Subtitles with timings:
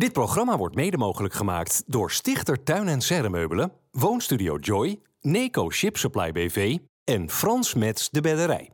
[0.00, 5.96] Dit programma wordt mede mogelijk gemaakt door Stichter Tuin en Serremeubelen, Woonstudio Joy, Neco Ship
[5.96, 8.70] Supply BV en Frans Mets de Bedderij.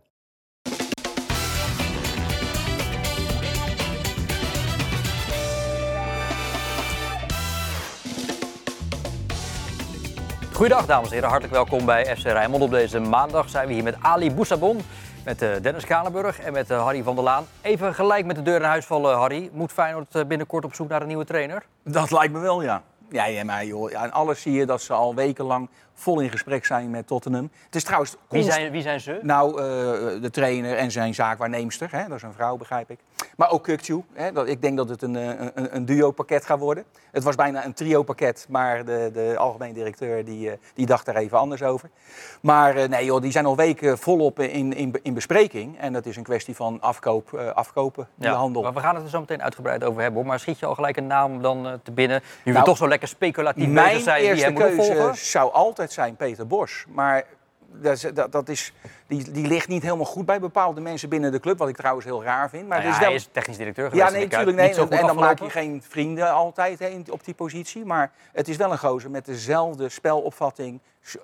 [10.52, 12.62] Goedendag dames en heren, hartelijk welkom bij FC Rijnmond.
[12.62, 14.80] Op deze maandag zijn we hier met Ali Boussabon,
[15.26, 17.46] met eh, Dennis Kalenburg en met eh, Harry van der Laan.
[17.62, 19.50] Even gelijk met de deur in huis vallen, Harry.
[19.52, 21.62] Moet Feyenoord eh, binnenkort op zoek naar een nieuwe trainer?
[21.82, 22.82] Dat lijkt me wel, ja.
[23.10, 26.30] Ja, ja maar joh, ja, en alles zie je dat ze al wekenlang vol in
[26.30, 27.50] gesprek zijn met Tottenham.
[27.64, 28.16] Het is trouwens...
[28.28, 29.18] Wie zijn, wie zijn ze?
[29.22, 29.64] Nou, eh,
[30.22, 31.88] de trainer en zijn zaakwaarneemster.
[31.90, 32.08] Hè?
[32.08, 32.98] Dat is een vrouw, begrijp ik.
[33.36, 34.02] Maar ook Kukcu.
[34.44, 36.84] Ik denk dat het een, eh, een, een duo-pakket gaat worden.
[37.10, 41.16] Het was bijna een trio-pakket, maar de, de algemeen directeur die, eh, die dacht daar
[41.16, 41.90] even anders over.
[42.40, 45.78] Maar nee joh, die zijn al weken volop in, in, in bespreking.
[45.78, 48.62] En dat is een kwestie van afkoop, afkopen, in de handel.
[48.62, 50.20] maar we gaan het er zo meteen uitgebreid over hebben.
[50.20, 50.28] Hoor.
[50.28, 52.20] Maar schiet je al gelijk een naam dan te binnen?
[52.20, 55.85] Nu we Nou, toch zo lekker speculatief Mijn bezig zijn wie eerste keuze zou altijd
[55.92, 56.84] zijn Peter Bos.
[56.88, 57.24] Maar
[57.72, 58.72] dat, is- dat, dat is,
[59.06, 61.58] die, die ligt niet helemaal goed bij bepaalde mensen binnen de club.
[61.58, 62.68] Wat ik trouwens heel raar vind.
[62.68, 63.06] Maar Nou ja, wel...
[63.08, 64.56] hij is technisch directeur geweest ja, nee, natuurlijk.
[64.56, 67.34] Nee, Niet zo en, en dan maak je geen vrienden altijd hè, in- op die
[67.34, 67.84] positie.
[67.84, 70.80] Maar het is wel een gozer met dezelfde spelopvatting.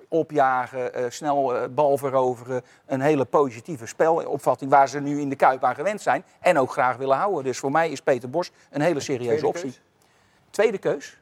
[0.07, 2.61] Opjagen, eh, snel eh, bal veroveren.
[2.85, 6.23] Een hele positieve spelopvatting waar ze nu in de Kuip aan gewend zijn.
[6.39, 7.43] En ook graag willen houden.
[7.43, 9.63] Dus voor mij is Peter Bos een hele serieuze Tweede optie.
[9.69, 9.81] keus?
[10.49, 11.17] Tweede keus?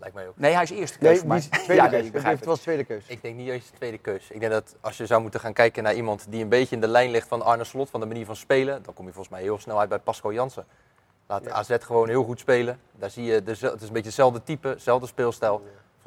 [0.00, 0.34] Lijkt mij ook.
[0.36, 1.36] Nee, hij is eerste keus Nee, voor mij.
[1.38, 2.00] niet tweede ja, keus.
[2.00, 2.48] ik Ik begrijp het het.
[2.54, 3.04] was tweede keus.
[3.06, 4.30] Ik denk niet eens de tweede keus.
[4.30, 6.80] Ik denk dat als je zou moeten gaan kijken naar iemand die een beetje in
[6.80, 9.34] de lijn ligt van Arne Slot, van de manier van spelen, dan kom je volgens
[9.34, 10.64] mij heel snel uit bij Pascal Jansen.
[11.26, 11.50] Laat Ja.
[11.50, 12.80] AZ gewoon heel goed spelen.
[12.92, 15.62] Daar zie je, het is een beetje hetzelfde type, hetzelfde speelstijl.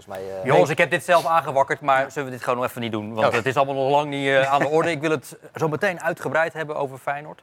[0.05, 0.39] Volgens mij...
[0.39, 2.91] eh, Jongens, ik heb dit zelf aangewakkerd, maar zullen we dit gewoon nog even niet
[2.91, 3.13] doen?
[3.13, 4.91] Want het is allemaal nog lang niet eh, aan de orde.
[4.91, 7.41] Ik wil het zo meteen uitgebreid hebben over Feyenoord.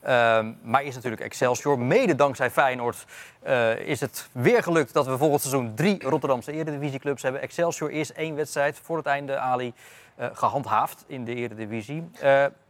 [0.00, 1.78] Ehm, maar is natuurlijk Excelsior.
[1.78, 3.04] Mede dankzij Feyenoord
[3.42, 7.40] eh, is het weer gelukt dat we volgend seizoen drie Rotterdamse Eredivisieclubs hebben.
[7.40, 9.72] Excelsior is één wedstrijd voor het einde, Ali,
[10.16, 12.10] eh, gehandhaafd in de Eredivisie.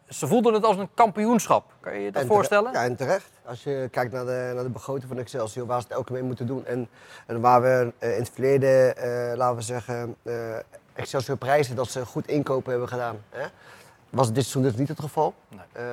[0.08, 1.72] Ze voelden het als een kampioenschap.
[1.80, 2.72] Kan je je dat En voorstellen?
[2.72, 3.30] Ja, en terecht.
[3.44, 6.22] Als je kijkt naar de, naar de begroting van Excelsior, waar ze het elke mee
[6.22, 6.66] moeten doen.
[6.66, 6.88] En,
[7.26, 10.34] en waar we eh, in het verleden, eh, laten we zeggen, eh,
[10.92, 13.16] Excelsior prijzen dat ze goed inkopen hebben gedaan.
[13.30, 13.46] Hè?
[14.10, 15.34] Was dit seizoen dus niet het geval.
[15.48, 15.84] Nee.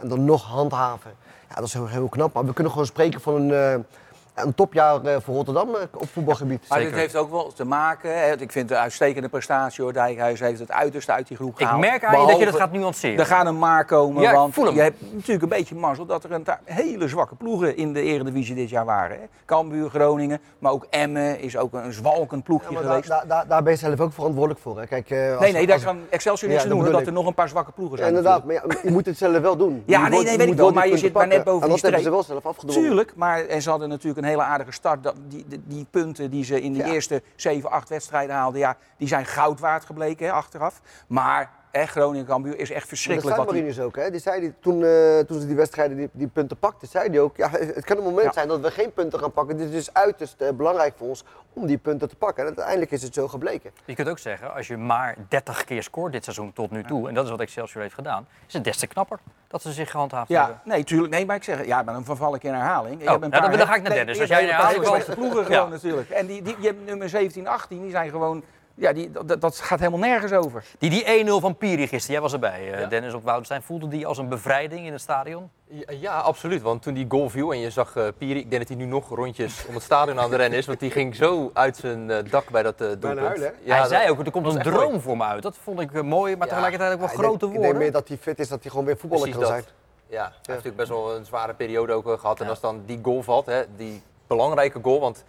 [0.00, 1.10] En dan nog handhaven.
[1.48, 2.32] Ja, dat is heel, heel knap.
[2.32, 3.86] Maar we kunnen gewoon spreken van een,
[4.34, 6.64] een topjaar eh, voor Rotterdam eh, op voetbalgebied.
[6.68, 6.92] Maar Zeker.
[6.92, 9.92] dit heeft ook wel te maken, hè, ik vind het een uitstekende prestatie hoor.
[9.92, 11.80] Dijkhuis heeft het uiterste uit die groep Ik gehaald.
[11.80, 13.18] merk aan je dat je dat gaat nuanceren.
[13.18, 14.74] Er gaat een maar komen, Ja, ik want voel hem.
[14.74, 18.54] je hebt natuurlijk een beetje mazzel dat er een hele zwakke ploegen in de Eredivisie
[18.54, 19.16] dit jaar waren.
[19.20, 19.26] Hè.
[19.46, 23.08] Cambuur, Groningen, maar ook Emmen is ook een zwalkend Ja, ploegje geweest.
[23.08, 24.78] daar, daar, daar ben je zelf ook verantwoordelijk voor.
[24.80, 24.86] Hè.
[24.86, 27.02] Kijk, eh, als- nee, nee, daar als- kan Excelsior Ja, niks aan dat doen, dat
[27.02, 27.14] er ik.
[27.14, 28.16] nog een paar zwakke ploegen Ja, zijn.
[28.16, 29.82] inderdaad, maar ja, je moet het zelf wel doen.
[29.86, 31.74] Ja, Je nee, moet- nee, weet ik wel, maar je zit maar net boven En
[31.74, 32.26] die dat hebben ze streep.
[32.28, 32.82] wel zelf afgedwongen.
[32.88, 35.02] Tuurlijk, maar en ze hadden natuurlijk een hele aardige start.
[35.02, 36.86] Dat, die, die, die punten die ze in de Ja.
[36.92, 40.80] eerste 7, 8 wedstrijden haalden, ja, die zijn goud waard gebleken hè, achteraf.
[41.06, 43.34] Maar hè, Groningen Cambuur is echt Maar dat verschrikkelijk.
[43.36, 43.96] zei Wat die, Marinus ook.
[43.96, 44.10] Hè?
[44.10, 47.20] Die zei die, toen, eh, toen ze die wedstrijden die, die punten pakten, zei hij
[47.20, 47.36] ook...
[47.36, 48.32] Ja, het kan een moment Ja.
[48.32, 49.56] zijn dat we geen punten gaan pakken.
[49.56, 52.40] Dit is dus uiterst eh, belangrijk voor ons om die punten te pakken.
[52.42, 53.70] En uiteindelijk is het zo gebleken.
[53.84, 57.08] Je kunt ook zeggen, als je maar 30 keer scoort dit seizoen tot nu toe,
[57.08, 59.18] en dat is wat Excelsior heeft gedaan, is het des te knapper
[59.52, 60.60] dat ze zich gehandhaafd ja, hebben.
[60.64, 61.12] nee, tuurlijk.
[61.12, 63.00] Nee, maar ik zeg, ja, maar dan verval ik in herhaling.
[63.00, 64.16] Ik Oh, heb een nou, dan- dan ga ik naar nee, Dennis.
[64.16, 66.10] je Als hebt jij in herhaling ploegen gewoon natuurlijk.
[66.10, 68.42] En die, die, je hebt nummer 17, 18, die zijn gewoon...
[68.74, 70.64] Ja, die, dat, dat gaat helemaal nergens over.
[70.78, 72.86] Die, die 1-0 van Piri gisteren, jij was erbij, eh, Ja.
[72.86, 75.50] Dennis op Woudenstein, voelde die als een bevrijding in het stadion?
[75.68, 76.62] Ja, ja, absoluut.
[76.62, 78.92] Want toen die goal viel en je zag eh Piri, ik denk dat hij nu
[78.92, 80.66] nog rondjes om het stadion aan het rennen is.
[80.66, 83.18] Want die ging zo uit zijn eh, dak bij dat eh doelpunt.
[83.18, 83.54] huilen?
[83.62, 85.00] Ja, Hij dat- zei ook, er komt een droom mooi.
[85.00, 85.42] voor me uit.
[85.42, 86.52] Dat vond ik mooi, maar Ja.
[86.52, 87.62] tegelijkertijd ook wel grote denk, Ik woorden.
[87.62, 89.64] denk meer dat hij fit is, dat hij gewoon weer voetballer Precies kan dat.
[89.64, 89.76] zijn.
[90.08, 92.40] Ja, hij heeft natuurlijk best wel een zware periode ook eh, gehad.
[92.40, 95.24] En als dan die goal valt, hè, die belangrijke goal, want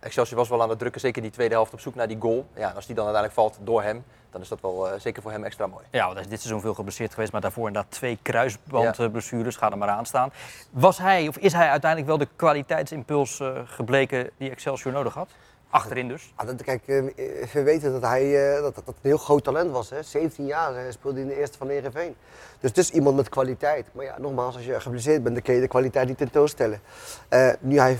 [0.00, 2.16] Excelsior was wel aan het drukken, zeker in die tweede helft op zoek naar die
[2.20, 2.46] goal.
[2.54, 5.22] Ja, en als die dan uiteindelijk valt door hem, dan is dat wel eh, zeker
[5.22, 5.84] voor hem extra mooi.
[5.90, 9.56] Ja, want hij is dit seizoen veel geblesseerd geweest, maar daarvoor inderdaad twee kruisbandblessures.
[9.56, 10.32] Ga er maar aan staan.
[10.70, 15.28] Was hij, of is hij uiteindelijk wel de kwaliteitsimpuls eh, gebleken die Excelsior nodig had?
[15.70, 16.32] Achterin dus.
[16.38, 17.02] Ja, dat, kijk, eh,
[17.52, 19.90] we weten dat hij eh, dat, dat, dat een heel groot talent was.
[19.90, 20.02] Hè?
[20.02, 22.16] 17 jaar speelde hij in de eerste van Ereveen.
[22.60, 23.86] Dus het is iemand met kwaliteit.
[23.92, 26.80] Maar ja, nogmaals, als je geblesseerd bent, dan kun je de kwaliteit niet tentoonstellen.
[27.28, 27.96] Eh, nu hij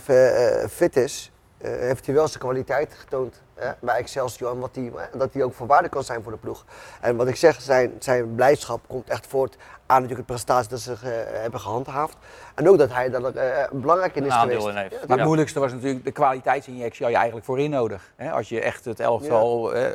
[0.70, 4.50] fit is, eh, heeft hij wel zijn kwaliteit getoond hè, bij Excelsior.
[4.50, 6.64] En wat hij, dat hij ook van waarde kan zijn voor de ploeg.
[7.00, 9.56] En wat ik zeg, zijn, zijn blijdschap komt echt voort
[9.86, 10.98] aan natuurlijk de prestatie dat ze eh,
[11.42, 12.16] hebben gehandhaafd.
[12.54, 14.76] En ook dat hij daar eh, belangrijk in is Een aandeel geweest.
[14.76, 14.92] in heeft.
[14.92, 15.16] Ja, Maar Ja.
[15.16, 18.12] het moeilijkste was natuurlijk de kwaliteitsinjectie had je eigenlijk voorin nodig.
[18.16, 18.30] Hè?
[18.32, 19.90] Als je echt het elftal eh,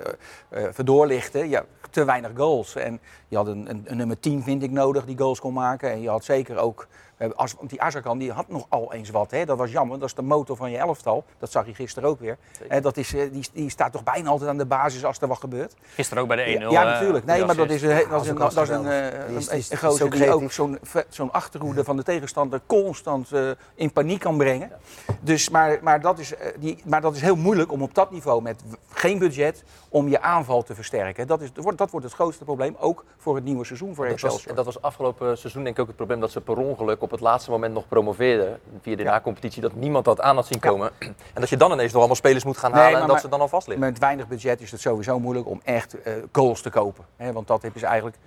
[0.72, 2.76] verdoorlichtte, ja, te weinig goals.
[2.76, 5.92] En je had een, een, een nummer 10 vind ik nodig die goals kon maken.
[5.92, 6.88] En je had zeker ook,
[7.24, 9.32] eh, als, want die Azarkan die had nog al eens wat.
[9.32, 9.46] Hè?
[9.46, 11.24] Dat was jammer, dat is de motor van je elftal.
[11.40, 12.38] Dat zag je gisteren ook weer.
[12.70, 15.28] Eh, dat is, eh, die, die staat toch bijna altijd aan de basis als er
[15.28, 15.74] wat gebeurt.
[15.94, 16.72] Gisteren ook bij de 1-0.
[16.72, 17.26] Ja, natuurlijk.
[17.26, 20.52] Nee, maar dat is, dat is een, dat is een, eh, een, gozer die ook
[20.52, 20.80] zo'n
[21.10, 24.72] zo'n achterhoede van de tegenstander constant eh, in paniek kan brengen.
[25.20, 28.42] Dus, maar, maar, dat is, die, maar dat is heel moeilijk om op dat niveau
[28.42, 31.28] met geen budget om je aanval te versterken.
[31.28, 34.08] Dat, is, dat wordt- dat wordt het grootste probleem, ook voor het nieuwe seizoen voor
[34.08, 34.56] Dat was, Excelsior.
[34.56, 37.22] dat was afgelopen seizoen denk ik ook het probleem dat ze per ongeluk op het
[37.22, 39.62] laatste moment nog promoveerden via de na-competitie.
[39.62, 40.92] Dat niemand dat aan had zien komen.
[41.00, 43.16] En dat je dan ineens nog allemaal spelers moet gaan Nee, halen maar- en dat
[43.16, 43.86] maar- ze dan al vast liggen.
[43.86, 47.06] Met weinig budget is het sowieso moeilijk om echt eh, goals te kopen.
[47.18, 47.32] Hè?
[47.34, 48.18] Want dat heb je ze eigenlijk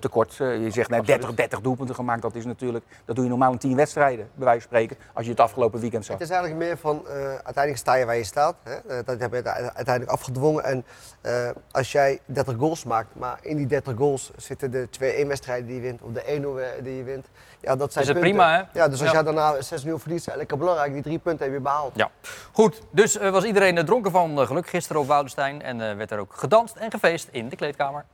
[0.00, 0.40] tekort.
[0.40, 2.22] Eh, je zegt net 30, 30 doelpunten gemaakt.
[2.22, 4.96] Dat is natuurlijk, dat doe je normaal in 10 wedstrijden, bij wijze van spreken.
[5.12, 6.18] Als je het afgelopen weekend zag.
[6.18, 8.54] Het is eigenlijk meer van, eh, uiteindelijk sta je waar je staat.
[8.62, 8.74] Hè?
[8.74, 10.64] Eh, dat heb je uite- uiteindelijk afgedwongen.
[10.64, 10.84] En
[11.20, 15.66] eh, als jij 30 goals maakt, maar in die 30 goals zitten de 2-1 wedstrijden
[15.66, 17.26] die je wint, of de 1-0 we- die je wint.
[17.60, 18.36] Ja, dat zijn Is het punten.
[18.38, 18.78] prima, hè?
[18.80, 19.14] Ja, dus als Ja.
[19.14, 20.92] jij daarna 6-0 verliest, is het lekker belangrijk.
[20.92, 21.92] Die drie punten heb je behaald.
[21.96, 22.10] Ja,
[22.52, 22.82] goed.
[22.90, 25.62] Dus eh, was iedereen eh, dronken van eh, geluk gisteren op Woudenstein.
[25.62, 28.04] En eh, werd er ook gedanst en gefeest in de kleedkamer.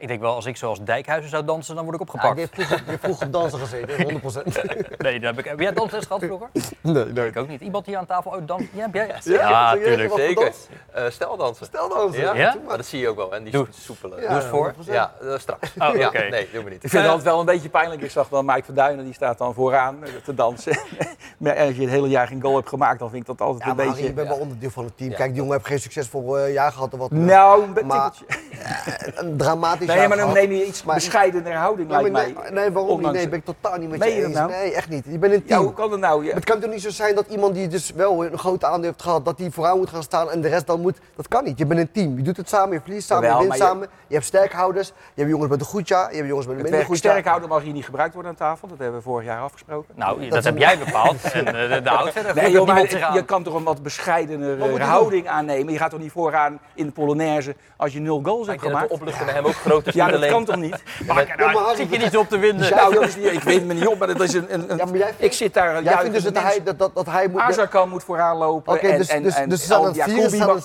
[0.00, 2.38] Ik denk wel, als ik zoals Dijkhuizen zou dansen, dan word ik Ja, opgepakt.
[2.38, 4.20] ik heb vroeger, ik heb vroeger op dansen gezeten, 100%.
[4.98, 5.44] Nee, dat heb ik...
[5.50, 6.48] Heb jij dansles gehad vroeger?
[6.80, 7.26] nee, nee.
[7.26, 7.60] Ik ook niet.
[7.60, 8.62] Iemand hier aan tafel uit dans?
[8.72, 9.06] Ja, heb jij?
[9.06, 9.84] Ja, serieus?
[9.86, 10.08] tuurlijk.
[10.08, 10.44] Wat voor Zeker.
[10.44, 10.66] dans?
[10.92, 11.66] Eh steldansen.
[11.66, 12.22] Stel dansen.
[12.22, 12.34] Ja?
[12.34, 12.56] Ja?
[12.66, 13.34] Maar dat zie je ook wel.
[13.34, 13.66] En die Doe.
[13.70, 14.20] soepelen.
[14.22, 14.74] Ja, Doe eens voor.
[14.88, 14.92] 100%.
[14.92, 15.72] Ja, eh, straks.
[15.78, 16.28] Oh, ja, oké.
[16.28, 16.84] Nee, doen we niet.
[16.84, 18.02] Ik vind het Eh, altijd wel een beetje pijnlijk.
[18.02, 20.78] Ik zag dan Mike Verduinen, die staat dan vooraan eh, te dansen.
[21.38, 23.64] maar als je het hele jaar geen goal hebt gemaakt, dan vind ik dat altijd
[23.64, 24.00] Ja, een maar beetje...
[24.00, 25.10] Harry, je bent wel onderdeel van het team.
[25.10, 25.16] Ja.
[25.16, 27.10] Kijk, die jongen heeft geen succesvol jaar gehad of wat.
[27.10, 28.12] Nou, een Maar-.
[29.14, 32.50] Een dramatisch Nee, maar dan neem je iets Maar- bescheidener houding, Ja, lijkt nee, mij.
[32.50, 33.12] nee, waarom niet?
[33.12, 34.34] Nee, ben ik totaal niet met Meen je eens.
[34.34, 34.50] nou?
[34.50, 35.04] Nee, echt niet.
[35.08, 35.62] Je bent een Ja, team.
[35.64, 36.24] hoe kan dat nou?
[36.24, 38.90] Ja, Het kan toch niet zo zijn dat iemand die dus wel een grote aandeel
[38.90, 40.98] heeft gehad, dat die vooraan moet gaan staan en de rest dan moet.
[41.16, 41.58] Dat kan niet.
[41.58, 42.16] Je bent een team.
[42.16, 43.88] Je doet het samen, je verliest samen, Jawel, je wint je- samen.
[44.06, 46.62] Je hebt sterkhouders, je hebt jongens met een goed jaar, je hebt jongens met een
[46.62, 47.26] minder goed sterk jaar.
[47.26, 48.68] houden mag hier niet gebruikt worden aan tafel.
[48.68, 49.94] Dat hebben we vorig jaar afgesproken.
[49.96, 51.22] Nou, dat, heb een- jij bepaald.
[51.32, 52.32] En eh, de, de.
[52.34, 55.72] Nee, maar je kan toch een wat bescheidener Wat moet je houding aannemen.
[55.72, 58.90] Je gaat toch niet vooraan in de Polonaise als je nul goals hebt de gemaakt?
[58.90, 60.82] opluchting bij hem ook groot Ja, dat kan toch niet?
[61.06, 61.34] Maar.
[61.36, 62.70] Harry, Zit je niet op te winnen?
[62.74, 64.54] Nou, dat is niet, ik weet me niet op, maar dat is een...
[64.54, 65.82] een, een- Ja, maar jij vindt- ik zit daar...
[65.82, 67.40] Jij vindt dus dat hij, dat, dat, dat hij moet...
[67.40, 70.02] Azarkan moet vooraan lopen Oké, en, dus- en, dus- en dus lopen.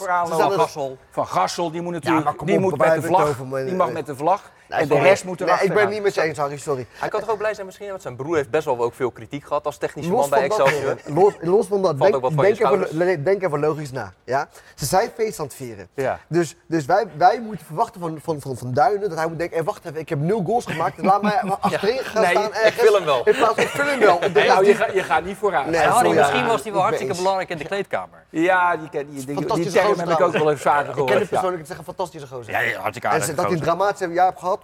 [0.07, 0.97] aan- Gassel.
[1.11, 3.37] Van Gassel, die moet Ja, natuurlijk maar kom die op, moet met de vlag.
[3.65, 4.41] Die mag met de vlag.
[4.67, 6.85] En de rest moet Nee, ik ben het niet met je eens, Harry, sorry.
[6.93, 9.11] Hij kan toch ook blij zijn misschien, want zijn broer heeft best wel ook veel
[9.11, 10.95] kritiek gehad als technische Los man bij Excelsior.
[11.21, 14.13] los, los van dat, denk, ook wat van je denk, even, denk even logisch na.
[14.23, 14.47] Ja?
[14.75, 15.87] Ze zijn feest aan het vieren.
[15.93, 16.19] Ja.
[16.27, 19.55] Dus, dus wij, wij moeten verwachten van, van, van, van Duinen dat hij moet denken,
[19.57, 22.51] hey, wacht even, ik heb nul goals gemaakt, laat mij maar achterin gaan Nee, staan
[22.65, 23.23] ik wil hem wel.
[23.23, 24.19] In plaats van, ik wil hem wel.
[24.45, 25.69] Nou, je, je gaat niet vooraan.
[25.69, 27.21] Nee, Harry, sorry, misschien ja, was hij wel ik hartstikke eens.
[27.21, 28.23] belangrijk in de kleedkamer.
[28.29, 30.95] Ja, die, ken- die, die, die, term heb ik ook wel eens vaker Ik ken
[30.95, 31.29] hem gehoord.
[31.29, 32.53] persoonlijk, het zeggen fantastische gozer.
[32.53, 33.27] Ja, ja, hartstikke en aardig.
[33.29, 34.54] ze- dat hij een dramatische jaar gehad,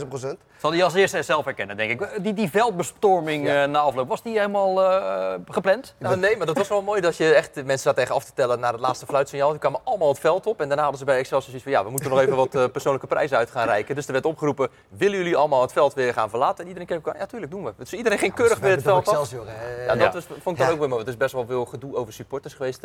[0.00, 0.38] 100.000 procent.
[0.60, 2.08] Zal hij als eerste zelf herkennen, denk ik.
[2.22, 5.94] Die, die veldbestorming eh, na afloop, was die helemaal eh, gepland?
[5.98, 8.32] Nou, nee, maar dat was wel mooi dat je echt mensen zat tegen af te
[8.34, 9.50] tellen naar het laatste fluitsignaal.
[9.50, 11.84] Die kwamen allemaal het veld op en daarna hadden ze bij Excelsior zoiets van ja,
[11.84, 13.94] we moeten nog even wat eh, persoonlijke prijzen uit gaan reiken.
[13.94, 16.58] Dus er werd opgeroepen, willen jullie allemaal het veld weer gaan verlaten?
[16.58, 17.72] En iedereen keek elkaar, ja tuurlijk doen we.
[17.76, 19.12] Dus iedereen ging keurig weer het veld af.
[19.12, 19.46] Excelsior.
[19.86, 20.18] Ja, dat Ja.
[20.18, 20.72] is, vond ik dan Ja.
[20.72, 21.02] ook weer mooi.
[21.02, 22.80] Er is best wel veel gedoe over supporters geweest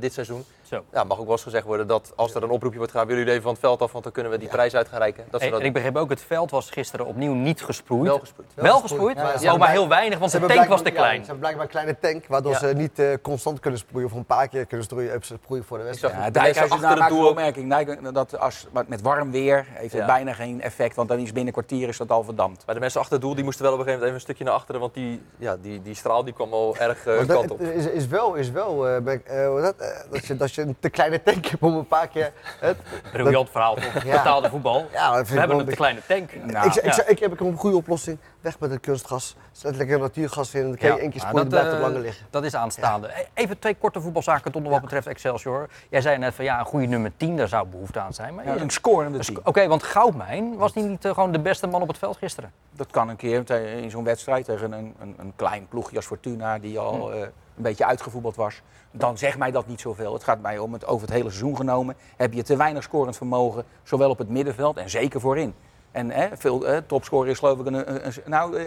[0.00, 0.44] dit seizoen.
[0.64, 0.84] Zo.
[0.92, 3.22] Ja, mag ook wel eens gezegd worden dat als er een oproepje wordt gedaan, willen
[3.22, 5.24] jullie even van het veld af, want dan kunnen we die prijs uit gaan reiken.
[5.30, 8.06] Dat ze Hey, dat en ik begreep ook, het veld was gisteren opnieuw niet gesproeid.
[8.08, 8.48] wel gesproeid.
[8.54, 9.16] Wel gesproeid?
[9.16, 9.52] Ja, ja.
[9.52, 11.12] Oh, maar heel weinig, want Ze de tank was te klein.
[11.20, 12.58] ze hebben blijkbaar een kleine tank, waardoor Ja.
[12.58, 14.06] ze niet eh, constant kunnen sproeien.
[14.08, 16.14] Of een paar keer kunnen sproeien, sproeien voor de wedstrijd.
[16.14, 18.12] Ja, de achter daar doel een ook opmerking.
[18.12, 21.52] Dat als, met warm weer heeft het bijna geen effect, want dan is binnen een
[21.52, 22.66] kwartier is dat al verdampt.
[22.66, 24.34] Maar de mensen achter het doel die moesten wel op een gegeven moment even een
[24.36, 27.50] stukje naar achteren, want die, ja, die, die straal die kwam al erg eh, kant
[27.50, 27.60] op.
[27.60, 29.74] is, is wel, is wel hoe dat,
[30.10, 32.32] dat, je, je een te kleine tank hebt om een paar keer...
[32.60, 32.76] Het,
[33.12, 34.04] Briljant verhaal, toch?
[34.04, 34.16] Ja.
[34.16, 34.86] Betaalde voetbal.
[34.92, 36.30] ja, We hebben een de kleine tank.
[36.44, 38.18] Nou, ik, ik, ik, ik heb een goede oplossing.
[38.44, 39.36] Weg met het kunstgas.
[39.52, 40.60] Zet lekker natuurgas in.
[40.60, 41.00] En dan kan je Ja.
[41.00, 42.26] één keer spoelen, dat, blijft het eh, langer liggen.
[42.30, 43.08] Dat is aanstaande.
[43.08, 45.68] E- Even twee korte voetbalzaken tot nog wat betreft Excelsior.
[45.90, 48.34] Jij zei net van ja, een goede nummer 10, daar zou behoefte aan zijn.
[48.34, 49.38] Maar Ja, een scorende team.
[49.44, 52.52] Oké, want Goudmijn, was die niet eh, gewoon de beste man op het veld gisteren?
[52.70, 53.50] Dat kan een keer
[53.82, 57.16] in zo'n wedstrijd tegen een, een, een klein ploegje als Fortuna, die al Hm.
[57.16, 57.20] eh,
[57.56, 58.62] een beetje uitgevoetbald was.
[58.90, 60.12] Dan zegt mij dat niet zoveel.
[60.12, 61.96] Het gaat mij om het over het hele seizoen genomen.
[62.16, 65.54] Heb je te weinig scorend vermogen, zowel op het middenveld en zeker voorin.
[65.94, 68.64] En hè, veel eh, topscorer is geloof ik een, een, nou, eh,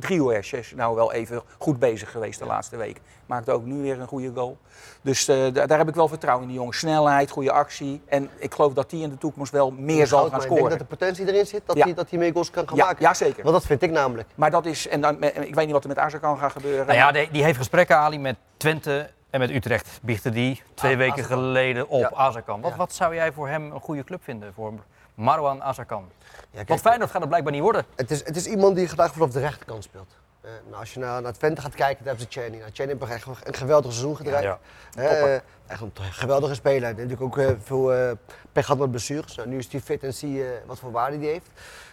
[0.00, 3.00] Driehoers is nou wel even goed bezig geweest de laatste week.
[3.26, 4.58] Maakte ook nu weer een goede goal.
[5.02, 6.74] Dus eh, da- daar heb ik wel vertrouwen in die jongen.
[6.74, 8.00] Snelheid, goede actie.
[8.06, 10.58] En ik geloof dat die in de toekomst wel meer zal gaan Ik denk dat
[10.58, 10.78] scoren.
[10.78, 11.84] de potentie erin zit, dat Ja.
[11.84, 13.02] hij dat hij meer goals kan gaan Ja, maken.
[13.02, 13.42] ja, zeker.
[13.42, 14.28] Want dat vind ik namelijk.
[14.34, 16.86] Maar dat is, en dan, eh, ik weet niet wat er met Azarkan gaat gebeuren.
[16.86, 19.98] Nou ja, die, die heeft gesprekken, Ali, met Twente en met Utrecht.
[20.02, 21.38] Biechtte die twee Ah, weken Azarkan.
[21.38, 22.10] geleden op Ja.
[22.14, 22.60] Azarkan.
[22.60, 22.76] Wat, Ja.
[22.76, 24.52] wat zou jij voor hem een goede club vinden?
[24.54, 24.72] Voor
[25.14, 26.10] Marwan Azarkan?
[26.30, 27.84] Ja, kijk, Want Feyenoord gaat het blijkbaar niet worden.
[27.94, 30.16] het, is, het is iemand die graag vanaf de rechterkant speelt.
[30.40, 32.60] Eh, nou, als je naar, naar Twente gaat kijken, dan hebben ze Channing.
[32.60, 34.42] Nou, Channing heeft echt een geweldig seizoen gedraaid.
[34.42, 34.58] Ja.
[34.94, 35.34] Eh,
[35.66, 36.80] echt een geweldige speler.
[36.80, 38.16] Hij heeft natuurlijk ook eh, veel
[38.52, 39.34] pech gehad met blessures.
[39.36, 41.50] Nou, nu is hij fit en zie je wat voor waarde hij heeft.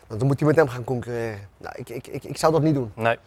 [0.08, 1.50] Nou, dan moet hij met hem gaan concurreren.
[1.58, 2.92] Nou, ik, ik, ik, ik zou dat niet doen.
[2.96, 3.18] Nee.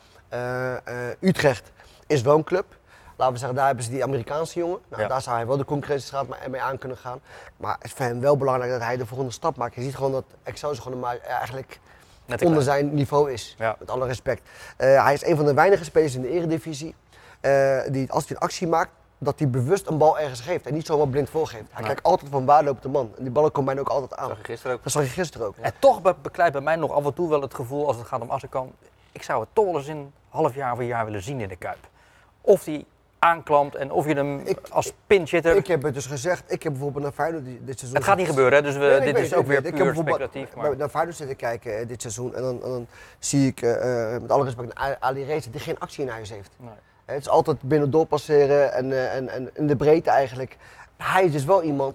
[1.20, 1.72] Utrecht
[2.06, 2.76] is wel een club.
[3.16, 4.78] Laten we zeggen, daar hebben ze die Amerikaanse jongen.
[4.88, 5.08] Nou, Ja.
[5.08, 7.20] Daar zou hij wel de concurrentiestraat mee- aan kunnen gaan.
[7.56, 9.74] Maar het is voor hem wel belangrijk dat hij de volgende stap maakt.
[9.74, 11.80] Je ziet gewoon dat Excelsior gewoon maar eigenlijk
[12.26, 13.54] Net onder zijn niveau is.
[13.58, 13.76] Ja.
[13.78, 14.42] Met alle respect.
[14.76, 16.94] Eh, hij is een van de weinige spelers in de eredivisie
[17.40, 20.66] eh, die als hij een actie maakt, dat hij bewust een bal ergens geeft.
[20.66, 21.64] En niet zomaar blind voorgeeft.
[21.70, 21.84] Hij Nee.
[21.86, 23.12] kijkt altijd van waar loopt de man.
[23.16, 24.28] En die ballen komen bijna ook altijd aan.
[24.28, 24.82] zag je gisteren ook.
[24.82, 25.56] Dat zag je gisteren ook.
[25.60, 28.06] En toch be- beklijft bij mij nog af en toe wel het gevoel als het
[28.06, 28.72] gaat om Azarkan.
[29.12, 31.48] Ik zou het toch wel eens in half jaar of een jaar willen zien in
[31.48, 31.88] de Kuip.
[32.40, 32.86] Of die
[33.24, 35.56] aanklampt en of je hem Ik- als pinchitter...
[35.56, 37.96] Ik heb het dus gezegd, ik heb bijvoorbeeld naar Feyenoord dit seizoen...
[37.96, 39.80] het gaat niet gebeuren, hè, dus we, Nee, dit weet is ook weer weet het.
[39.80, 40.54] Ik heb puur speculatief.
[40.56, 40.76] Maar...
[40.76, 42.86] naar Feyenoord zitten kijken eh, dit seizoen en dan, en dan
[43.18, 46.50] zie ik eh, eh, met alle respect Ali Reza die geen actie in huis heeft.
[46.56, 46.70] Nee.
[47.04, 50.56] Het is altijd binnen doorpasseren en, en, en in de breedte eigenlijk.
[50.96, 51.94] Hij is dus wel iemand,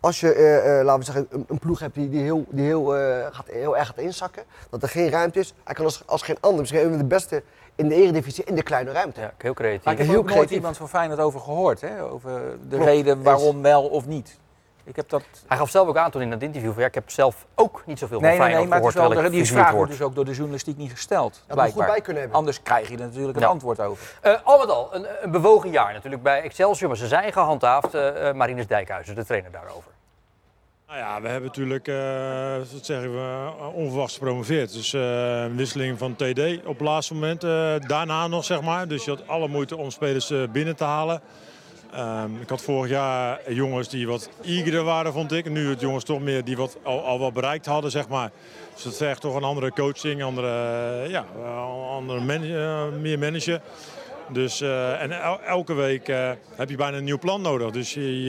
[0.00, 2.84] als je, laten we zeggen, een, een ploeg hebt die, die, heel, die heel,
[3.30, 5.54] gaat, heel erg gaat inzakken, dat er geen ruimte is.
[5.64, 7.42] Hij kan als, als geen ander, misschien een van de beste
[7.76, 9.20] in de eredivisie in de kleine ruimte.
[9.20, 9.84] Ja, heel creatief.
[9.84, 10.56] Maar ik heb Heel ook nooit creatief.
[10.56, 12.02] iemand van Feyenoord over gehoord, hè?
[12.02, 12.84] over de Klopt.
[12.84, 14.38] reden waarom wel of niet.
[14.86, 15.22] Ik heb dat...
[15.46, 17.82] Hij gaf zelf ook aan toen in dat interview van ja, ik heb zelf ook
[17.86, 19.76] niet zoveel Nee, van nee, nee, Feyenoord maar het is gehoord, wel, die vraag wordt
[19.76, 19.90] word.
[19.90, 22.38] dus ook door de journalistiek niet gesteld, Had er goed bij kunnen hebben.
[22.38, 23.48] Anders krijg je er natuurlijk een Ja.
[23.48, 24.14] antwoord over.
[24.20, 27.94] Eh, al met al, een, een bewogen jaar natuurlijk bij Excelsior, maar ze zijn gehandhaafd.
[27.94, 29.90] eh eh, Marinus Dijkhuizen, de trainer daarover.
[30.94, 31.86] Nou ja, we hebben natuurlijk,
[32.72, 34.72] wat zeggen we, eh, onverwachts gepromoveerd.
[34.72, 37.40] Dus eh, wisseling van TD op het laatste moment.
[37.88, 38.88] daarna nog, zeg maar.
[38.88, 41.20] Dus je had alle moeite om spelers binnen te halen.
[41.92, 45.50] Ehm, ik had vorig jaar jongens die wat eagerder waren, vond ik.
[45.50, 48.30] Nu het jongens toch meer die wat, al, al wat bereikt hadden, zeg maar.
[48.74, 50.48] Dus dat vergt toch een andere coaching, andere,
[51.08, 51.24] ja,
[51.90, 52.20] andere
[53.00, 53.60] meer manager.
[54.28, 57.70] Dus, eh, en el- elke week eh, heb je bijna een nieuw plan nodig.
[57.70, 58.22] Dus je,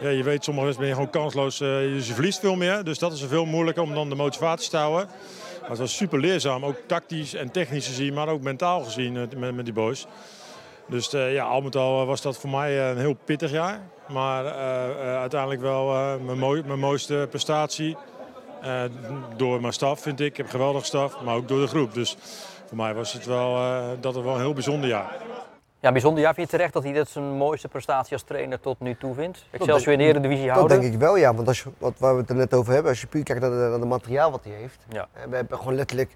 [0.00, 1.60] ja, je weet, sommige mensen ben je gewoon kansloos.
[1.60, 2.84] eh, je verliest veel meer.
[2.84, 5.06] Dus dat is veel moeilijker om dan de motivatie te houden.
[5.60, 6.64] Maar het was super leerzaam.
[6.64, 10.06] Ook tactisch en technisch gezien, maar ook mentaal gezien met, met die boys.
[10.88, 13.80] Dus ja, al met al was dat voor mij een heel pittig jaar.
[14.08, 14.44] Maar
[15.18, 15.86] uiteindelijk wel
[16.18, 17.96] mijn, mijn mooiste prestatie.
[19.36, 20.26] Door mijn staf vind ik.
[20.26, 21.94] Ik heb een geweldige staf, maar ook door de groep.
[21.94, 22.16] Dus
[22.66, 25.16] voor mij was het wel, eh, dat het wel een heel bijzonder jaar.
[25.80, 26.34] Ja, bijzonder jaar.
[26.34, 29.44] Vind je terecht dat hij dit zijn mooiste prestatie als trainer tot nu toe vindt?
[29.50, 30.80] Excelsior in de Eredivisie Dat houden?
[30.80, 31.34] denk ik wel, ja.
[31.34, 33.40] Want als je, wat, waar we het er net over hebben, als je puur kijkt
[33.42, 34.78] naar het materiaal wat hij heeft.
[34.88, 35.08] Ja.
[35.12, 36.10] eh, We hebben gewoon letterlijk...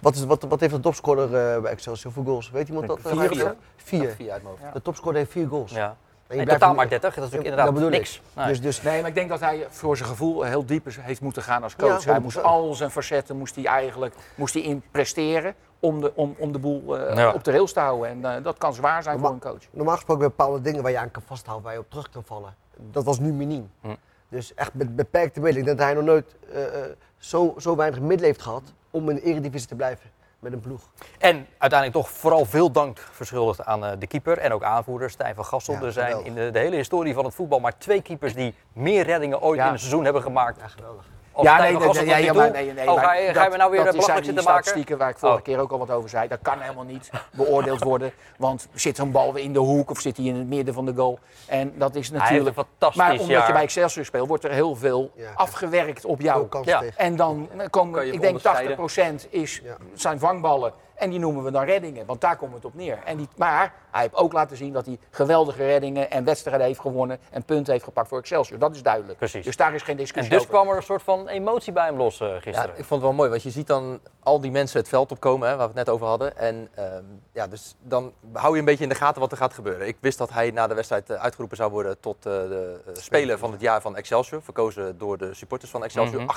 [0.00, 2.50] Wat, is, wat, wat heeft de topscorer eh, bij Excelsior voor goals?
[2.50, 2.98] Weet iemand dat?
[3.02, 3.52] Vier zo?
[3.76, 4.10] Vier.
[4.16, 4.72] Vier uit mijn hoofd.
[4.74, 5.72] De topscorer heeft vier goals.
[5.72, 5.96] Ja.
[6.26, 8.16] En En totaal maar 30, dat is natuurlijk inderdaad dat bedoel niks.
[8.16, 8.22] ik.
[8.36, 8.46] Nee.
[8.46, 11.20] Dus, dus Nee, maar ik denk dat hij voor zijn gevoel heel diep is- heeft
[11.20, 12.04] moeten gaan als coach.
[12.04, 12.40] Ja, hij moest 100%.
[12.44, 16.58] al zijn facetten moest hij eigenlijk moest hij in presteren om de, om, om de
[16.58, 17.32] boel eh, Ja.
[17.32, 18.08] op de rails te houden.
[18.08, 19.62] En eh, dat kan zwaar zijn voor een coach.
[19.70, 22.24] normaal gesproken je bepaalde dingen waar je aan kan vasthouden, waar je op terug kan
[22.24, 22.54] vallen.
[22.90, 23.70] Dat was nu miniem.
[23.80, 23.88] Hm.
[24.28, 25.60] Dus echt met beperkte middelen.
[25.60, 29.08] Ik denk dat hij nog nooit eh, eh, zo, zo weinig middelen heeft gehad om
[29.10, 30.80] in de eredivisie te blijven met een ploeg.
[31.18, 35.34] En uiteindelijk toch vooral veel dank verschuldigd aan eh, de keeper en ook aanvoerder Stijn
[35.34, 35.74] van Gassel.
[35.74, 36.26] Ja, er zijn geweldig.
[36.28, 39.58] in de, de hele historie van het voetbal maar twee keepers die meer reddingen ooit
[39.58, 39.66] Ja.
[39.66, 40.60] in een seizoen hebben gemaakt.
[40.60, 41.04] Ja, geweldig.
[41.36, 42.32] Van Gassel tot nu toe.
[42.34, 44.24] maar nee, nee, oh, maar ga je, ga je nou weer dat belachelijk zijn die
[44.24, 44.62] zitten maken?
[44.64, 45.44] statistieken waar ik vorige Oh.
[45.44, 46.28] keer ook al wat over zei.
[46.28, 48.12] Dat kan helemaal niet beoordeeld worden.
[48.38, 50.84] Want zit een bal weer in de hoek of zit hij in het midden van
[50.84, 51.18] de goal?
[51.46, 52.56] En dat is Hij heeft natuurlijk...
[52.56, 53.46] een fantastisch Maar omdat jaar.
[53.46, 55.30] je bij Excelsior speelt, wordt er heel veel Ja.
[55.34, 56.46] afgewerkt op jou.
[56.64, 56.82] Ja.
[56.96, 58.76] En dan komen, ik denk onderscheiden.
[59.26, 59.76] 80% is, Ja.
[59.94, 60.72] zijn vangballen.
[60.94, 62.98] En die noemen we dan reddingen, want daar komt het op neer.
[63.04, 66.80] En die, maar hij heeft ook laten zien dat hij geweldige reddingen en wedstrijden heeft
[66.80, 68.58] gewonnen en punten heeft gepakt voor Excelsior.
[68.58, 69.18] Dat is duidelijk.
[69.18, 69.44] Precies.
[69.44, 70.52] Dus daar is geen En discussie dus over.
[70.52, 72.70] kwam er een soort van emotie bij hem los eh, Ja, gisteren.
[72.70, 75.48] ik vond het wel mooi, want je ziet dan al die mensen het veld opkomen,
[75.48, 76.36] hè, waar we het net over hadden.
[76.36, 79.54] En ehm, ja, dus dan hou je een beetje in de gaten wat er gaat
[79.54, 79.86] gebeuren.
[79.86, 82.92] Ik wist dat hij na de wedstrijd eh, uitgeroepen zou worden tot eh, de eh,
[82.94, 84.42] speler van het jaar van Excelsior.
[84.42, 86.20] Verkozen door de supporters van Excelsior.
[86.22, 86.30] Mhm.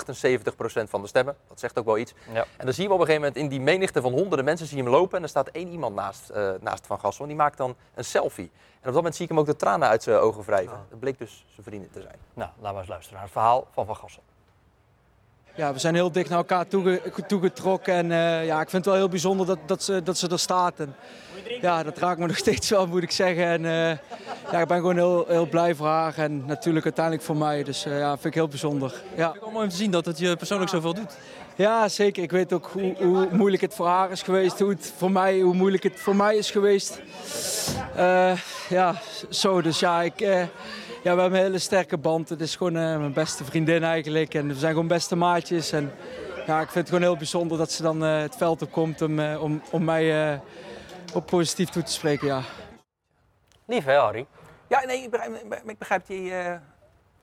[0.85, 1.35] 78% van de stemmen.
[1.47, 2.13] Dat zegt ook wel iets.
[2.33, 2.45] Ja.
[2.57, 4.77] En dan zien we op een gegeven moment in die menigte van honderden mensen zie
[4.77, 5.17] je hem lopen.
[5.17, 7.21] En er staat één iemand naast, eh, naast Van Gassel.
[7.21, 8.51] En die maakt dan een selfie.
[8.53, 10.85] En op dat moment zie ik hem ook de tranen uit zijn ogen wrijven.
[10.89, 12.15] Dat bleek dus zijn vrienden te zijn.
[12.33, 14.23] Nou, laten we eens luisteren naar het verhaal van Van Gassel.
[15.59, 17.93] Ja, we zijn heel dicht naar elkaar toege- toegetrokken.
[17.93, 20.39] En eh, ja, ik vind het wel heel bijzonder dat, dat, ze, dat ze er
[20.39, 20.79] staat.
[20.79, 20.95] En,
[21.61, 23.45] ja, dat raakt me nog steeds wel, moet ik zeggen.
[23.45, 23.97] En eh,
[24.51, 26.17] ja, ik ben gewoon heel, heel blij voor haar.
[26.17, 27.63] En natuurlijk uiteindelijk voor mij.
[27.63, 28.93] Dus eh, ja, vind ik heel bijzonder.
[29.15, 29.27] Ja.
[29.27, 31.17] Het is mooi om te zien dat het je persoonlijk zoveel doet.
[31.55, 32.23] ja, zeker.
[32.23, 34.59] Ik weet ook hoe, hoe moeilijk het voor haar is geweest.
[34.59, 37.01] Hoe, het voor mij, hoe moeilijk het voor mij is geweest.
[38.69, 38.95] Ja,
[39.29, 39.61] zo.
[39.61, 40.47] Dus ja, ik...
[41.03, 42.29] ja, we hebben een hele sterke band.
[42.29, 44.33] Het is gewoon eh, mijn beste vriendin eigenlijk.
[44.33, 45.71] En we zijn gewoon beste maatjes.
[45.71, 45.91] En
[46.49, 49.01] ja, ik vind het gewoon heel bijzonder dat ze dan eh, het veld op komt
[49.01, 50.39] om, eh, om, om mij eh,
[51.13, 52.27] op positief toe te spreken.
[52.27, 52.41] Ja.
[53.65, 54.25] Lief hè, Harry?
[54.67, 56.33] Ja, nee, ik begrijp, ik begrijp die,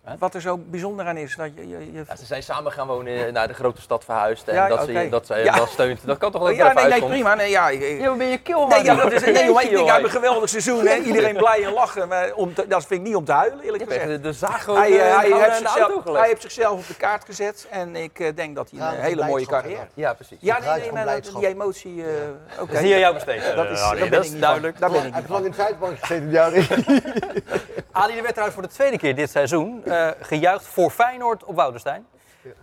[0.06, 1.36] eh, wat er zo bijzonder aan is.
[1.36, 2.04] Dat je, je, je...
[2.08, 4.48] Ja, ze zijn samen gaan wonen naar de grote stad verhuisd.
[4.48, 5.54] En Ja, dat, ze, dat ze Ja.
[5.54, 6.00] wel steunt.
[6.06, 7.34] Dat kan toch wel Oh, ja, even nee, nee, prima.
[7.34, 9.62] Nee, ja, ik- ik- Ja, wat ben je kil, Nee, ja, dat is, nee, maar
[9.64, 10.48] ik denk, hij heeft een geweldig.
[10.48, 10.86] seizoen.
[10.86, 10.94] Hè?
[10.96, 12.08] Iedereen blij en lachen.
[12.08, 14.06] Maar om te- dat vind ik niet om te huilen, eerlijk Je gezegd.
[14.08, 16.94] de, de zaag gewoon Hij, eh, eh, hij, heeft zichzelf, hij heeft zichzelf op de
[16.94, 17.66] kaart gezet.
[17.70, 19.78] En ik eh, denk dat hij een hele mooie carrière ja.
[19.80, 19.90] heeft.
[19.94, 20.36] Ja, precies.
[20.40, 22.02] Ja, Het nee, nee, maar die emotie...
[22.02, 22.08] eh
[22.60, 22.72] oké.
[22.72, 23.98] Dat is aan jou besteed, Dat eh, is, Harry.
[24.00, 24.76] daar Dat ben is ik niet duidelijk.
[24.78, 24.90] Van.
[24.92, 26.30] Daar ben ik Hij heeft lang in de zijbank gezeten.
[27.92, 31.54] Ali de werd trouwens voor de tweede keer dit seizoen eh, gejuicht voor Feyenoord op
[31.54, 32.06] Woudenstein.